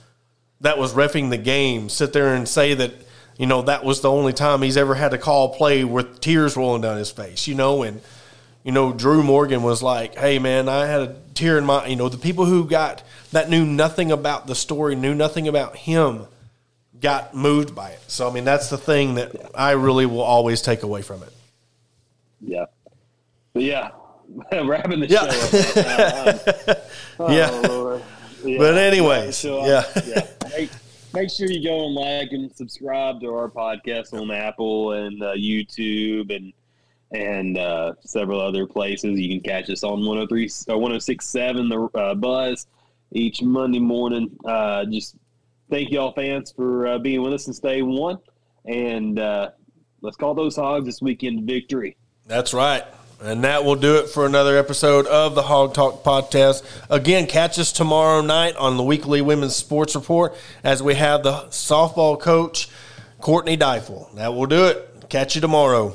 [0.61, 2.93] that was refing the game sit there and say that
[3.39, 6.57] you know that was the only time he's ever had to call play with tears
[6.57, 7.49] rolling down his face.
[7.49, 8.03] You know, and
[8.63, 11.97] you know Drew Morgan was like, "Hey man, I had a tear in my." You
[11.97, 13.03] know, the people who got
[13.33, 16.27] that knew nothing about the story, knew nothing about him,
[17.01, 18.03] got moved by it.
[18.09, 21.33] So I mean, that's the thing that I really will always take away from it.
[22.43, 22.67] Yeah,
[23.55, 23.91] but yeah,
[24.53, 25.31] wrapping the yeah.
[25.31, 26.79] show up.
[27.23, 28.01] Oh, yeah.
[28.45, 28.59] Yeah.
[28.59, 29.85] But anyways, yeah.
[30.07, 30.27] yeah.
[30.51, 30.71] Make,
[31.15, 35.35] make, sure you go and like and subscribe to our podcast on Apple and uh,
[35.35, 36.53] YouTube and
[37.13, 39.19] and uh, several other places.
[39.19, 42.67] You can catch us on 103 or uh, 1067 the uh, Buzz
[43.13, 44.37] each Monday morning.
[44.45, 45.17] Uh, just
[45.71, 48.19] thank y'all fans for uh, being with us since day one.
[48.67, 49.17] And
[50.03, 51.97] let's call those hogs this weekend victory.
[52.27, 52.85] That's right.
[53.23, 56.63] And that will do it for another episode of the Hawg Talk podcast.
[56.89, 61.33] Again, catch us tomorrow night on the weekly women's sports report as we have the
[61.51, 62.71] softball coach,
[63.21, 64.15] Courtney Deifel.
[64.15, 65.11] That will do it.
[65.11, 65.95] Catch you tomorrow.